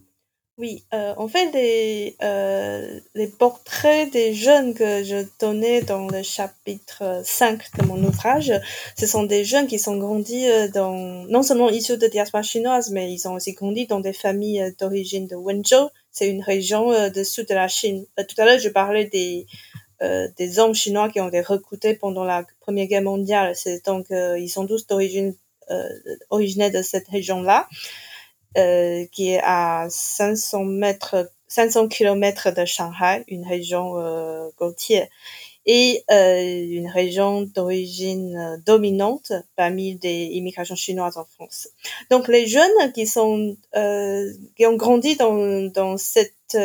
[0.58, 3.00] Oui, euh, en fait, les, euh,
[3.38, 8.52] portraits des jeunes que je donnais dans le chapitre 5 de mon ouvrage,
[8.98, 10.96] ce sont des jeunes qui sont grandis dans,
[11.28, 15.28] non seulement issus de diaspora chinoise, mais ils ont aussi grandi dans des familles d'origine
[15.28, 15.90] de Wenzhou.
[16.10, 18.08] C'est une région de sud de la Chine.
[18.16, 19.46] tout à l'heure, je parlais des,
[20.02, 23.56] euh, des hommes chinois qui ont été recrutés pendant la Première Guerre mondiale.
[23.56, 25.34] C'est donc euh, ils sont tous d'origine
[25.70, 25.90] euh,
[26.30, 27.68] originaires de cette région-là,
[28.58, 35.08] euh, qui est à 500 mètres, 500 kilomètres de Shanghai, une région euh, côtière
[35.66, 41.68] et une région d'origine dominante parmi des immigrations chinoises en France.
[42.10, 46.56] Donc les jeunes qui sont qui ont grandi dans dans cette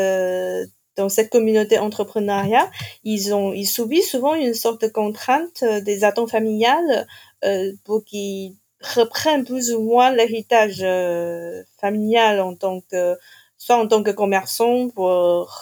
[0.96, 2.70] dans cette communauté entrepreneuriat,
[3.04, 7.06] ils ont ils subissent souvent une sorte de contrainte euh, des attentes familiales
[7.44, 8.54] euh, pour qu'ils
[8.96, 13.16] reprennent plus ou moins l'héritage euh, familial en tant que
[13.58, 15.08] soit en tant que commerçant pour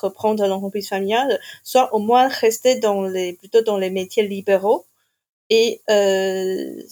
[0.01, 4.87] reprendre l'entreprise familiale, soit au moins rester dans les plutôt dans les métiers libéraux.
[5.51, 6.83] Et euh,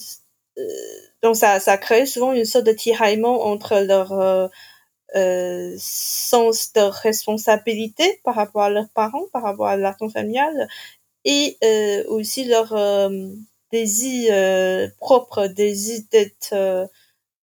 [1.23, 4.49] donc ça ça crée souvent une sorte de tiraillement entre leur
[5.15, 10.67] euh, sens de responsabilité par rapport à leurs parents, par rapport à l'attente familiale,
[11.25, 13.29] et euh, aussi leur, euh,
[13.71, 14.33] désir
[14.99, 16.89] propre, désir d'être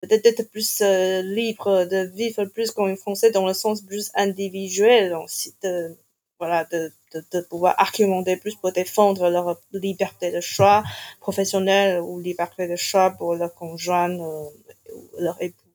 [0.00, 0.82] peut-être plus
[1.24, 5.66] libre, de vivre plus comme une Français dans le sens plus individuel, ensuite
[6.38, 10.84] voilà, de, de, de, pouvoir argumenter plus pour défendre leur liberté de choix
[11.20, 14.44] professionnel ou liberté de choix pour leur conjoint euh,
[14.94, 15.67] ou leur époux.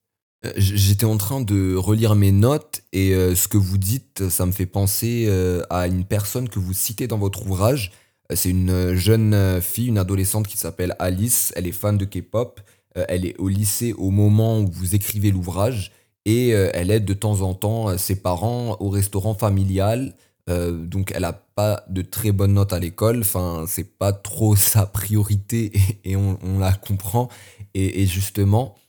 [0.45, 4.45] Euh, j'étais en train de relire mes notes et euh, ce que vous dites, ça
[4.45, 5.29] me fait penser
[5.69, 7.91] à une personne que vous citez dans votre ouvrage.
[8.33, 11.51] C'est une jeune fille, une adolescente qui s'appelle Alice.
[11.55, 12.61] Elle est fan de K-pop.
[12.95, 15.91] Elle est au lycée au moment où vous écrivez l'ouvrage
[16.25, 20.15] et elle aide de temps en temps ses parents au restaurant familial.
[20.49, 23.21] Euh, donc elle a pas de très bonnes notes à l'école.
[23.21, 25.71] Enfin, c'est pas trop sa priorité
[26.03, 27.29] et, on, la comprend.
[27.73, 28.82] Et, justement, euh,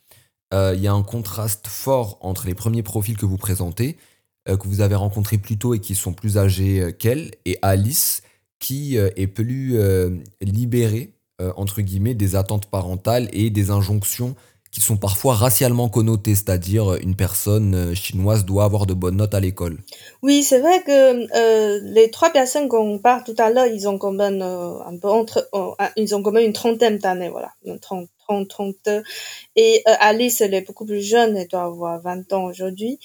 [0.75, 3.97] il y a un contraste fort entre les premiers profils que vous présentez,
[4.49, 8.23] euh, que vous avez rencontrés plus tôt et qui sont plus âgés qu'elle, et Alice,
[8.59, 9.77] qui est plus
[10.41, 11.13] libérée,
[11.57, 14.35] entre guillemets, des attentes parentales et des injonctions
[14.75, 19.35] qui sont parfois racialement connotés, c'est-à-dire une personne euh, chinoise doit avoir de bonnes notes
[19.35, 19.79] à l'école.
[20.21, 20.91] Oui, c'est vrai que
[21.37, 24.81] euh, les trois personnes qu'on parle tout à l'heure, ils ont quand même euh,
[25.97, 29.03] une trentaine d'années, voilà, 30, 30, 32.
[29.57, 32.99] Et Alice, elle est beaucoup plus jeune, elle doit avoir 20 ans aujourd'hui.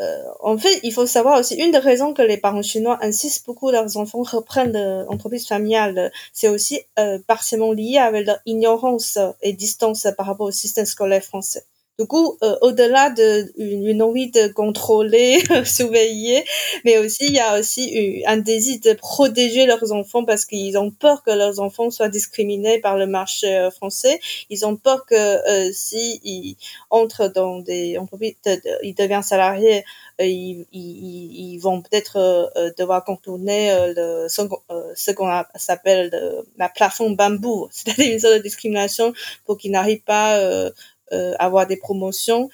[0.00, 3.46] Euh, en fait, il faut savoir aussi, une des raisons que les parents chinois insistent
[3.46, 9.52] beaucoup leurs enfants reprennent l'entreprise familiale, c'est aussi euh, partiellement lié avec leur ignorance et
[9.52, 11.64] distance par rapport au système scolaire français.
[11.98, 16.44] Du coup, euh, au-delà d'une une envie de contrôler, surveiller,
[16.84, 20.92] mais aussi il y a aussi un désir de protéger leurs enfants parce qu'ils ont
[20.92, 24.20] peur que leurs enfants soient discriminés par le marché euh, français.
[24.48, 26.56] Ils ont peur que euh, si ils
[26.90, 28.36] entrent dans des entreprises,
[28.84, 29.84] ils deviennent salariés,
[30.20, 37.68] euh, ils, ils, ils, vont peut-être devoir contourner le, ce qu'on s'appelle la plafond bambou,
[37.72, 39.12] c'est-à-dire une sorte de discrimination
[39.44, 40.70] pour qu'ils n'arrivent pas euh,
[41.10, 42.48] avoir des promotions.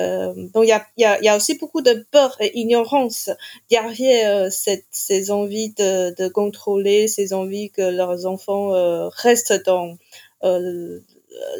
[0.00, 3.30] Euh, donc il y a, aussi beaucoup de peur et ignorance
[3.70, 8.70] derrière euh, cette, ces envies de, contrôler, ces envies que leurs enfants
[9.10, 9.96] restent dans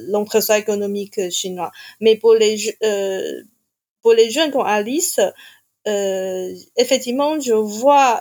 [0.09, 1.73] l'entre-soi économique chinois.
[2.01, 2.77] Mais pour les
[4.03, 5.21] pour les jeunes comme Alice,
[6.77, 8.21] effectivement, je vois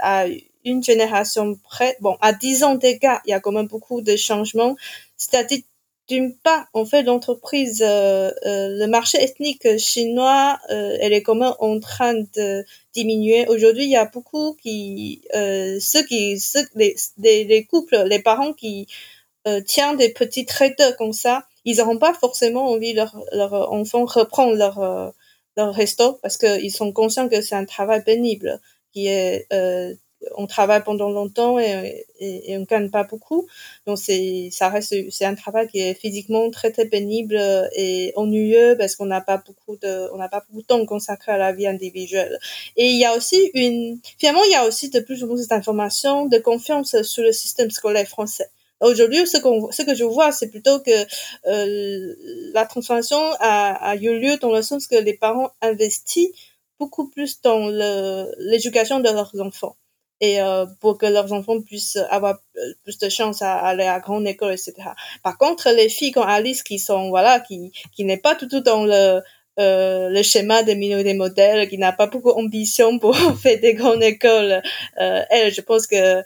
[0.00, 0.26] à
[0.64, 4.16] une génération près, bon, à 10 ans d'écart, il y a quand même beaucoup de
[4.16, 4.76] changements.
[5.16, 5.60] C'est-à-dire
[6.08, 11.40] d'une part, en fait, l'entreprise, euh, euh, le marché ethnique chinois, euh, elle est quand
[11.40, 13.46] en train de diminuer.
[13.48, 16.94] Aujourd'hui, il y a beaucoup qui, ceux qui, ceux, les,
[17.44, 18.86] les, couples, les parents qui
[19.66, 24.54] tiennent des petits traiteurs comme ça, ils n'auront pas forcément envie leur leur enfant reprendre
[24.54, 25.12] leur
[25.56, 28.60] leur resto parce qu'ils sont conscients que c'est un travail pénible
[28.92, 29.46] qui est
[30.36, 33.46] on travaille pendant longtemps et, et, et on gagne pas beaucoup.
[33.86, 37.38] Donc c'est, ça reste, c'est un travail qui est physiquement très très pénible
[37.74, 41.32] et ennuyeux parce qu'on n'a pas beaucoup de, on n'a pas beaucoup de temps consacré
[41.32, 42.38] à la vie individuelle.
[42.76, 45.48] Et il y a aussi une, finalement il y a aussi de plus en plus
[45.48, 48.48] d'informations, de confiance sur le système scolaire français.
[48.80, 50.90] Aujourd'hui, ce, qu'on, ce que je vois, c'est plutôt que
[51.46, 52.14] euh,
[52.52, 56.32] la transformation a, a eu lieu dans le sens que les parents investissent
[56.78, 57.68] beaucoup plus dans
[58.38, 59.76] l'éducation de leurs enfants
[60.20, 64.00] et euh, pour que leurs enfants puissent avoir euh, plus de chance à aller à
[64.00, 64.74] grande école, etc.
[65.22, 68.60] Par contre, les filles comme Alice qui sont voilà, qui qui n'est pas tout tout
[68.60, 69.20] dans le
[69.60, 74.02] euh, le schéma des minorités modèles, qui n'a pas beaucoup d'ambition pour faire des grandes
[74.02, 74.62] écoles,
[75.00, 76.22] euh, elle, je pense que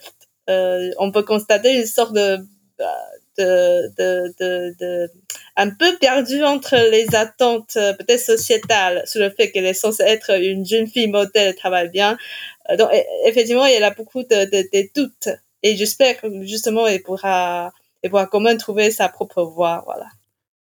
[0.48, 2.38] euh, on peut constater une sorte de
[3.36, 5.10] de, de, de, de,
[5.56, 10.40] un peu perdu entre les attentes peut-être sociétales sur le fait qu'elle est censée être
[10.40, 15.28] une jeune fille modèle, travaille bien, euh, donc, e, effectivement, il a beaucoup de, doutes.
[15.62, 17.72] Et j'espère que justement, elle pourra,
[18.08, 19.82] pourra quand même trouver sa propre voie.
[19.86, 20.06] Voilà.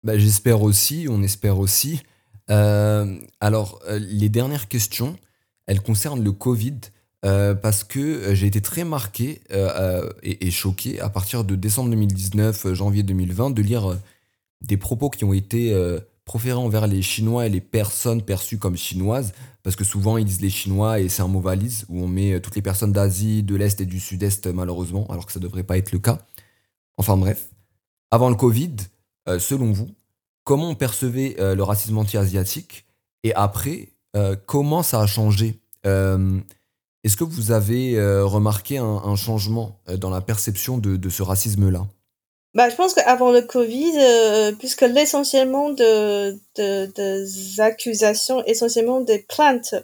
[0.04, 2.02] Bah, j'espère aussi, on espère aussi.
[2.50, 5.16] Euh, alors, euh, les dernières questions,
[5.68, 6.80] elles concernent le Covid.
[7.22, 9.42] parce que j'ai été très marqué
[10.24, 13.96] et, choqué à partir de décembre 2019, janvier 2020, de lire
[14.62, 15.72] des propos qui ont été
[16.32, 20.40] proférés envers les Chinois et les personnes perçues comme chinoises, parce que souvent ils disent
[20.40, 23.44] les Chinois et c'est un mot valise où on met euh, toutes les personnes d'Asie,
[23.44, 26.20] de l'Est et du Sud-Est malheureusement, alors que ça ne devrait pas être le cas.
[26.96, 27.50] Enfin bref,
[28.12, 28.78] avant le Covid,
[29.28, 29.90] euh, selon vous,
[30.46, 32.86] comment on percevait euh, le racisme anti-asiatique
[33.24, 33.90] et après,
[34.46, 35.60] comment ça a changé?
[35.86, 41.88] Est-ce que vous avez remarqué un, changement dans la perception de ce racisme-là?
[42.54, 49.20] Bah, je pense qu'avant le Covid, euh, puisque l'essentiellement de, de, des accusations, essentiellement des
[49.20, 49.76] plaintes,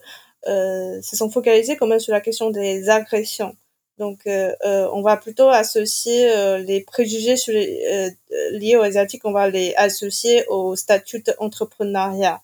[0.47, 3.55] euh, se sont focalisées quand même sur la question des agressions.
[3.97, 8.11] Donc, on va plutôt associer les préjugés sur les,
[8.51, 12.39] liés aux asiatiques, on va les associer au statut d'entrepreneuriat,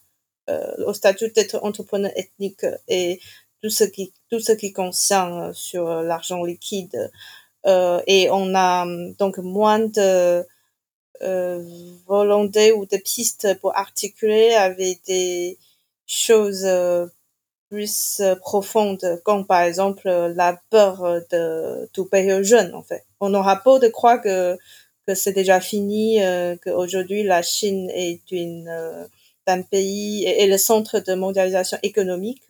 [0.88, 3.19] au statut d'être entrepreneur ethnique et
[3.61, 7.11] tout ce qui tout ce qui concerne sur l'argent liquide.
[7.66, 8.86] Et on a
[9.18, 10.45] donc moins de
[11.24, 11.64] euh,
[12.05, 15.57] volonté ou des pistes pour articuler avec des
[16.05, 17.05] choses euh,
[17.70, 23.05] plus euh, profondes, comme par exemple la peur de payer aux jeunes, en fait.
[23.22, 24.57] On aura pas de croire que,
[25.07, 26.20] que c'est déjà fini,
[26.64, 28.70] qu'aujourd'hui la Chine est une
[29.48, 32.44] d'un pays et, le centre de mondialisation économique.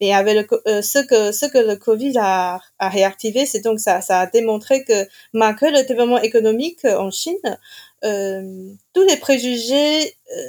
[0.00, 4.00] Mais avec le, ce que ce que le Covid a, a réactivé, c'est donc ça
[4.00, 7.58] ça a démontré que malgré le développement économique en Chine,
[8.04, 10.42] euh, tous les préjugés euh,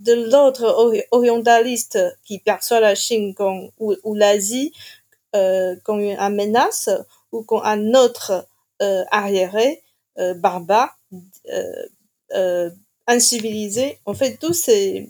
[0.00, 0.64] de l'autre
[1.12, 4.72] orientaliste qui perçoit la Chine comme, ou, l'Asie
[5.36, 6.90] euh, comme une menace
[7.30, 8.46] ou comme un autre
[8.82, 9.82] euh, arriéré,
[10.18, 10.98] euh, barbare,
[12.34, 12.70] euh,
[13.06, 13.98] incivilisé.
[14.06, 15.08] En fait, tous ces,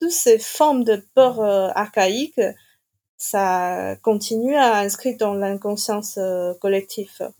[0.00, 1.40] toutes ces formes de peur
[1.76, 2.40] archaïque,
[3.16, 6.18] ça continue à inscrire dans l'inconscience
[6.60, 7.32] collective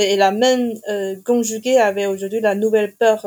[0.00, 3.26] et la même euh, conjuguée avec aujourd'hui la nouvelle peur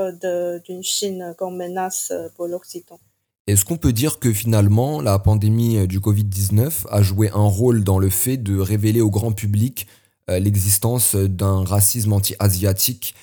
[0.66, 3.00] d'une Chine comme menace euh, pour l'Occident.
[3.48, 7.84] Est-ce qu'on peut dire que finalement la pandémie euh, du Covid-19 a joué un rôle
[7.84, 9.88] dans le fait de révéler au grand public
[10.30, 13.14] l'existence d'un racisme anti-asiatique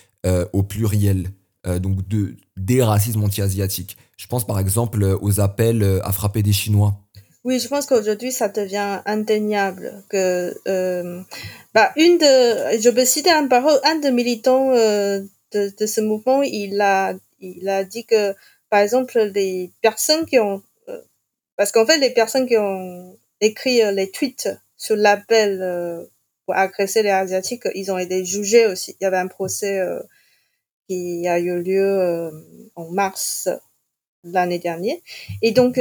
[0.53, 1.29] au pluriel,
[1.65, 3.97] donc de, des racismes anti-asiatiques?
[4.21, 6.93] Je pense par exemple aux appels à frapper des Chinois.
[7.43, 11.23] Oui, je pense qu'aujourd'hui, ça devient indéniable que euh,
[11.73, 15.21] bah, une de, je peux citer un parole, un des militants euh,
[15.53, 18.35] de, de ce mouvement, il a, il a dit que,
[18.69, 21.01] par exemple, les personnes qui ont, euh,
[21.57, 26.05] parce qu'en fait, les personnes qui ont écrit euh, les tweets sur l'appel euh,
[26.45, 28.97] pour agresser les asiatiques, ils ont été jugés aussi.
[29.01, 29.81] Il y avait un procès
[30.89, 32.31] qui a eu lieu
[32.75, 33.49] en mars
[34.25, 34.97] l'année dernière,
[35.43, 35.79] et donc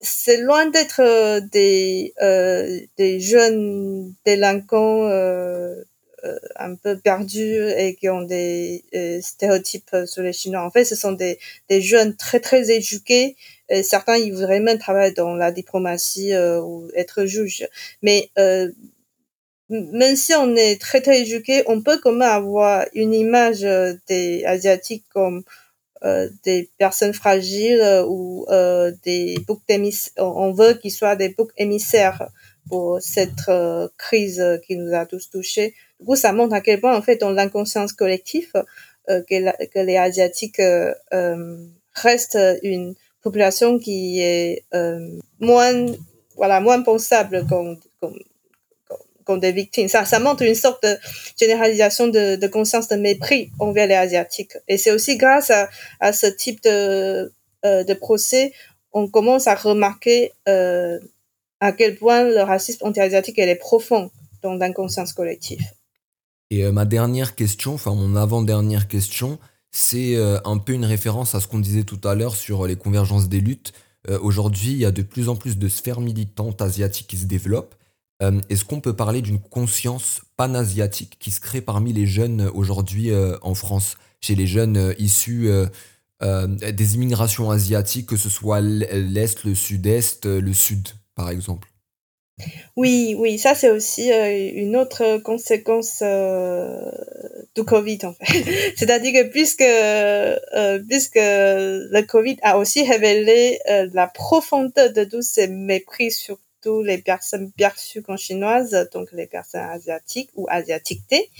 [0.00, 5.82] c'est loin d'être euh, des euh, des jeunes délinquants euh,
[6.24, 8.84] euh, un peu perdus et qui ont des
[9.22, 10.62] stéréotypes sur les Chinois.
[10.64, 13.36] En fait, ce sont des des jeunes très très éduqués.
[13.68, 17.66] Et certains, ils voudraient même travailler dans la diplomatie ou être juge.
[18.02, 18.30] Mais
[19.68, 23.62] même si on est très très éduqué, on peut quand même avoir une image
[24.08, 25.42] des asiatiques comme euh,
[26.44, 30.12] des personnes fragiles euh, ou euh, des boucs émissaires.
[30.18, 32.28] On veut qu'ils soient des boucs émissaires
[32.68, 33.50] pour cette
[33.96, 35.74] crise qui nous a tous touchés.
[36.00, 38.50] Du coup, ça montre à quel point, en fait, dans l'inconscience collective,
[39.06, 40.60] que, que, les Asiatiques
[41.94, 44.64] restent une population qui est
[45.38, 45.86] moins,
[46.34, 47.78] voilà, moins pensable qu'on
[49.26, 49.88] comme des victimes.
[49.88, 50.96] Ça, montre une sorte de
[51.38, 54.52] généralisation de, conscience de mépris envers les Asiatiques.
[54.68, 55.52] Et c'est aussi grâce
[56.00, 57.32] à, ce type de,
[57.64, 58.52] euh, de procès,
[58.92, 60.98] on commence à remarquer euh,
[61.60, 64.10] à quel point le racisme anti-asiatique est profond
[64.42, 65.60] dans l'inconscience collective.
[66.50, 69.38] Et euh, ma dernière question, enfin mon avant-dernière question,
[69.72, 73.28] c'est un peu une référence à ce qu'on disait tout à l'heure sur les convergences
[73.28, 73.74] des luttes.
[74.22, 77.74] Aujourd'hui, il y a de plus en plus de sphères militantes asiatiques qui se développent.
[78.22, 83.10] Euh, est-ce qu'on peut parler d'une conscience panasiatique qui se crée parmi les jeunes aujourd'hui
[83.10, 85.50] euh, en France, chez les jeunes euh, issus
[86.22, 91.68] des immigrations asiatiques, que ce soit l'Est, le Sud-Est, le Sud, par exemple?
[92.74, 98.44] Oui, oui, ça c'est aussi une autre conséquence du Covid en fait.
[98.76, 99.62] C'est-à-dire que puisque
[100.88, 103.58] puisque le Covid a aussi révélé
[103.92, 106.38] la profondeur de tous ces mépris sur
[106.82, 111.30] les personnes perçues comme chinoises, donc les personnes asiatiques ou asiatiquées.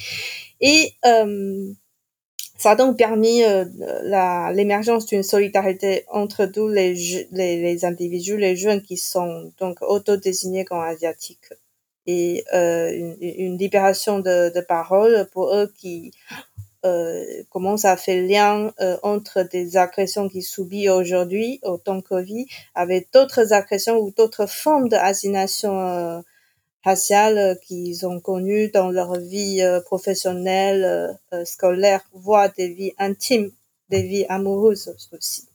[0.60, 1.72] Et euh,
[2.58, 3.64] ça a donc permis euh,
[4.52, 10.80] l'émergence d'une solidarité entre tous les, les, individus, les jeunes qui sont donc autodésignés comme
[10.80, 11.52] asiatiques
[12.06, 16.12] et euh, une, une, libération de, de parole pour eux qui
[17.50, 23.08] comment ça fait lien euh, entre des agressions qu'ils subissent aujourd'hui au temps Covid avec
[23.12, 26.20] d'autres agressions ou d'autres formes d'assignation euh,
[26.84, 33.50] raciale qu'ils ont connues dans leur vie professionnelle, scolaire, voire des vies intimes,
[33.90, 35.48] des vies amoureuses aussi.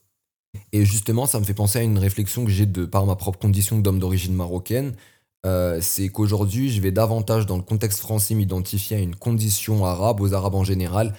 [0.74, 3.40] Et justement, ça me fait penser à une réflexion que j'ai de par ma propre
[3.40, 4.96] condition d'homme d'origine marocaine.
[5.44, 10.34] C'est qu'aujourd'hui, je vais davantage dans le contexte français m'identifier à une condition arabe, aux
[10.34, 11.14] arabes en général,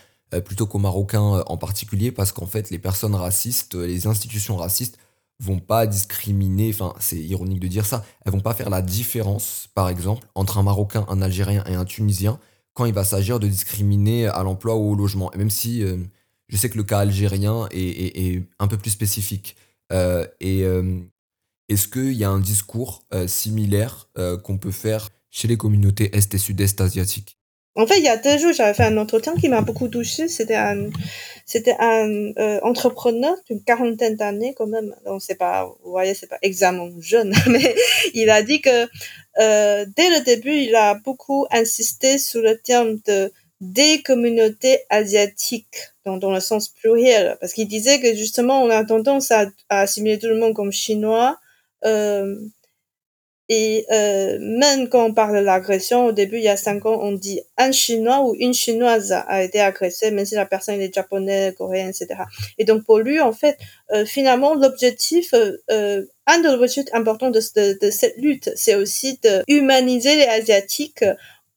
[0.44, 4.98] plutôt qu'aux marocains en particulier, parce qu'en fait, les personnes racistes, les institutions racistes
[5.40, 9.68] vont pas discriminer, enfin c'est ironique de dire ça, elles vont pas faire la différence,
[9.74, 12.38] par exemple, entre un Marocain, un Algérien et un Tunisien
[12.74, 15.32] quand il va s'agir de discriminer à l'emploi ou au logement.
[15.32, 15.96] Et même si euh,
[16.48, 19.56] je sais que le cas algérien est, un peu plus spécifique.
[19.92, 21.00] Euh, et euh,
[21.72, 24.08] est-ce qu'il y a un discours similaire
[24.44, 27.38] qu'on peut faire chez les communautés est et sud-est asiatiques?
[27.74, 30.28] En fait, il y a deux jours, j'avais fait un entretien qui m'a beaucoup touché.
[30.28, 30.90] C'était un,
[32.38, 34.94] euh, entrepreneur d'une quarantaine d'années quand même.
[35.06, 37.74] Donc c'est pas, vous voyez, c'est pas examen jeune, mais
[38.12, 38.88] il a dit que
[39.40, 43.32] euh, dès le début, il a beaucoup insisté sur le terme de
[43.62, 49.30] des communautés asiatiques, dans, le sens pluriel, parce qu'il disait que justement, on a tendance
[49.30, 51.38] à assimiler tout le monde comme chinois.
[51.84, 52.36] Euh,
[53.54, 56.98] et euh, même quand on parle de l'agression, au début, il y a cinq ans,
[57.02, 60.94] on dit un Chinois ou une Chinoise a été agressée, même si la personne est
[60.94, 62.22] japonaise, coréenne, etc.
[62.56, 63.58] Et donc pour lui, en fait,
[63.92, 68.76] euh, finalement, l'objectif, euh, euh, un des objectifs importants de, de, de cette lutte, c'est
[68.76, 71.04] aussi de humaniser les Asiatiques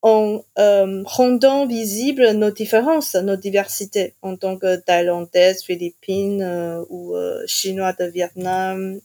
[0.02, 7.16] en euh, rendant visibles nos différences, nos diversités en tant que Thaïlandaise, Philippines euh, ou
[7.48, 9.00] Chinois de Vietnam,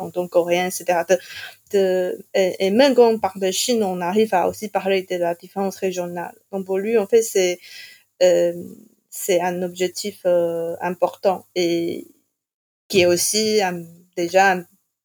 [0.00, 1.02] en tant que coréen, etc.
[1.72, 5.34] De, et, même quand on parle de Chine, on arrive à aussi parler de la
[5.34, 6.34] différence régionale.
[6.52, 7.58] Donc pour lui, en fait, c'est
[8.22, 8.52] euh,
[9.10, 12.06] c'est un objectif euh, important et
[12.88, 13.60] qui est aussi
[14.16, 14.62] déjà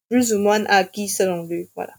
[0.10, 1.70] plus ou moins acquis selon lui.
[1.76, 1.94] Voilà.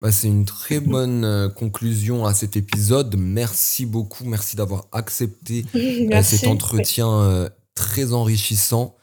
[0.00, 3.14] Bah, c'est une très bonne euh, conclusion à cet épisode.
[3.16, 5.64] Merci beaucoup, merci d'avoir accepté
[6.22, 8.96] cet entretien très enrichissant.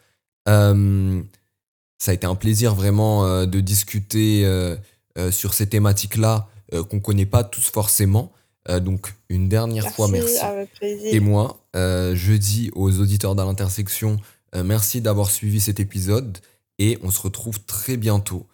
[1.98, 4.76] Ça a été un plaisir vraiment euh, de discuter euh,
[5.18, 6.48] euh, sur ces thématiques-là
[6.90, 8.34] qu'on ne connaît pas tous forcément.
[8.82, 10.36] donc une dernière fois, merci.
[10.82, 14.19] Et moi, je dis aux auditeurs de l'intersection,
[14.53, 16.40] merci d'avoir suivi cet épisode
[16.78, 18.48] et on se retrouve très bientôt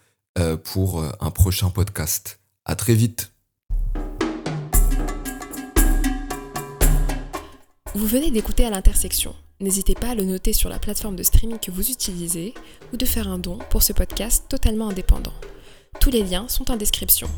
[0.62, 2.38] pour un prochain podcast.
[2.64, 3.32] À très vite.
[7.96, 9.34] Vous venez d'écouter à l'intersection
[9.64, 12.52] N'hésitez pas à le noter sur la plateforme de streaming que vous utilisez
[12.92, 15.32] ou de faire un don pour ce podcast totalement indépendant.
[16.02, 17.30] Tous les liens sont en description.